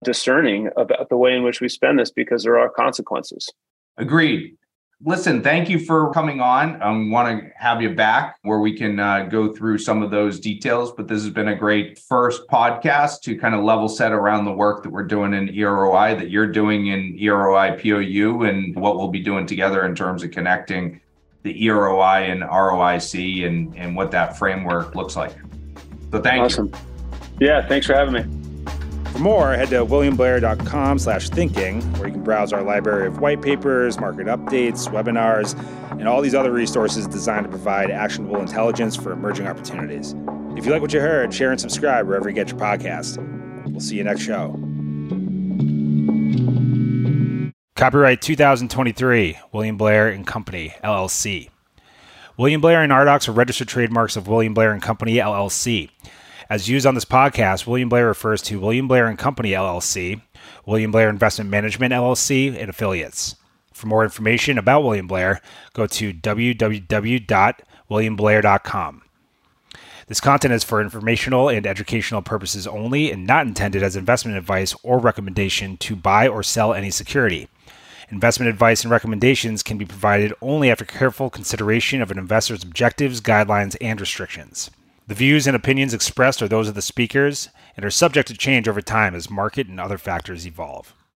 discerning 0.03 0.69
about 0.77 1.09
the 1.09 1.17
way 1.17 1.35
in 1.35 1.43
which 1.43 1.59
we 1.59 1.69
spend 1.69 1.99
this 1.99 2.11
because 2.11 2.43
there 2.43 2.57
are 2.57 2.69
consequences. 2.69 3.49
Agreed. 3.97 4.55
Listen, 5.05 5.43
thank 5.43 5.69
you 5.69 5.77
for 5.77 6.11
coming 6.11 6.41
on. 6.41 6.81
I 6.81 6.89
want 6.89 7.39
to 7.39 7.51
have 7.55 7.83
you 7.83 7.93
back 7.93 8.39
where 8.41 8.59
we 8.59 8.75
can 8.75 8.99
uh, 8.99 9.25
go 9.25 9.53
through 9.53 9.77
some 9.77 10.01
of 10.01 10.09
those 10.09 10.39
details. 10.39 10.91
But 10.91 11.07
this 11.07 11.21
has 11.21 11.29
been 11.29 11.49
a 11.49 11.55
great 11.55 11.99
first 11.99 12.47
podcast 12.47 13.21
to 13.21 13.37
kind 13.37 13.53
of 13.53 13.63
level 13.63 13.89
set 13.89 14.11
around 14.11 14.45
the 14.45 14.51
work 14.51 14.81
that 14.81 14.89
we're 14.89 15.03
doing 15.03 15.35
in 15.35 15.49
EROI, 15.49 16.17
that 16.17 16.31
you're 16.31 16.51
doing 16.51 16.87
in 16.87 17.15
EROI 17.19 17.79
POU, 17.79 18.43
and 18.43 18.75
what 18.75 18.97
we'll 18.97 19.09
be 19.09 19.19
doing 19.19 19.45
together 19.45 19.85
in 19.85 19.93
terms 19.93 20.23
of 20.23 20.31
connecting 20.31 20.99
the 21.43 21.53
EROI 21.67 22.31
and 22.31 22.41
ROIC 22.41 23.45
and, 23.45 23.77
and 23.77 23.95
what 23.95 24.09
that 24.09 24.35
framework 24.35 24.95
looks 24.95 25.15
like. 25.15 25.35
So 26.11 26.21
thank 26.21 26.43
awesome. 26.43 26.67
you. 26.67 26.73
Awesome. 26.73 26.87
Yeah, 27.39 27.67
thanks 27.67 27.85
for 27.85 27.93
having 27.93 28.13
me. 28.15 28.36
For 29.17 29.23
more, 29.23 29.53
head 29.53 29.69
to 29.69 29.83
williamblair.com 29.83 30.99
slash 30.99 31.31
thinking, 31.31 31.81
where 31.93 32.07
you 32.07 32.13
can 32.13 32.23
browse 32.23 32.53
our 32.53 32.61
library 32.61 33.07
of 33.07 33.19
white 33.19 33.41
papers, 33.41 33.99
market 33.99 34.27
updates, 34.27 34.87
webinars, 34.89 35.59
and 35.93 36.07
all 36.07 36.21
these 36.21 36.35
other 36.35 36.51
resources 36.51 37.07
designed 37.07 37.45
to 37.45 37.49
provide 37.49 37.89
actionable 37.89 38.39
intelligence 38.39 38.95
for 38.95 39.11
emerging 39.11 39.47
opportunities. 39.47 40.13
If 40.55 40.67
you 40.67 40.71
like 40.71 40.83
what 40.83 40.93
you 40.93 40.99
heard, 40.99 41.33
share 41.33 41.49
and 41.49 41.59
subscribe 41.59 42.05
wherever 42.05 42.29
you 42.29 42.35
get 42.35 42.49
your 42.51 42.59
podcast. 42.59 43.17
We'll 43.71 43.79
see 43.79 43.95
you 43.95 44.03
next 44.03 44.21
show. 44.21 44.51
Copyright 47.75 48.21
2023, 48.21 49.39
William 49.51 49.77
Blair 49.77 50.09
and 50.09 50.27
Company, 50.27 50.75
LLC. 50.83 51.49
William 52.37 52.61
Blair 52.61 52.83
and 52.83 52.93
R 52.93 53.05
Docs 53.05 53.27
are 53.27 53.31
registered 53.31 53.67
trademarks 53.67 54.15
of 54.15 54.27
William 54.27 54.53
Blair 54.53 54.73
and 54.73 54.81
Company, 54.83 55.15
LLC. 55.15 55.89
As 56.49 56.69
used 56.69 56.85
on 56.85 56.95
this 56.95 57.03
podcast, 57.03 57.67
William 57.67 57.89
Blair 57.89 58.07
refers 58.07 58.41
to 58.43 58.57
William 58.59 58.87
Blair 58.87 59.07
and 59.07 59.19
Company 59.19 59.51
LLC, 59.51 60.21
William 60.65 60.91
Blair 60.91 61.09
Investment 61.09 61.49
Management 61.49 61.93
LLC, 61.93 62.57
and 62.57 62.69
affiliates. 62.69 63.35
For 63.73 63.87
more 63.87 64.03
information 64.03 64.57
about 64.57 64.83
William 64.83 65.07
Blair, 65.07 65.41
go 65.73 65.87
to 65.87 66.13
www.williamblair.com. 66.13 69.01
This 70.07 70.21
content 70.21 70.53
is 70.53 70.63
for 70.63 70.81
informational 70.81 71.49
and 71.49 71.67
educational 71.67 72.21
purposes 72.21 72.65
only 72.65 73.11
and 73.11 73.27
not 73.27 73.45
intended 73.45 73.83
as 73.83 73.97
investment 73.97 74.37
advice 74.37 74.73
or 74.83 74.99
recommendation 74.99 75.75
to 75.77 75.97
buy 75.97 76.29
or 76.29 76.43
sell 76.43 76.73
any 76.73 76.91
security. 76.91 77.49
Investment 78.09 78.47
advice 78.47 78.83
and 78.83 78.91
recommendations 78.91 79.63
can 79.63 79.77
be 79.77 79.85
provided 79.85 80.33
only 80.41 80.71
after 80.71 80.85
careful 80.85 81.29
consideration 81.29 82.01
of 82.01 82.09
an 82.09 82.17
investor's 82.17 82.63
objectives, 82.63 83.19
guidelines, 83.19 83.75
and 83.81 83.99
restrictions. 83.99 84.71
The 85.07 85.15
views 85.15 85.47
and 85.47 85.55
opinions 85.55 85.93
expressed 85.93 86.41
are 86.41 86.49
those 86.49 86.67
of 86.67 86.75
the 86.75 86.81
speakers 86.81 87.47
and 87.77 87.85
are 87.85 87.89
subject 87.89 88.27
to 88.27 88.33
change 88.33 88.67
over 88.67 88.81
time 88.81 89.15
as 89.15 89.29
market 89.29 89.67
and 89.67 89.79
other 89.79 89.97
factors 89.97 90.45
evolve. 90.45 90.93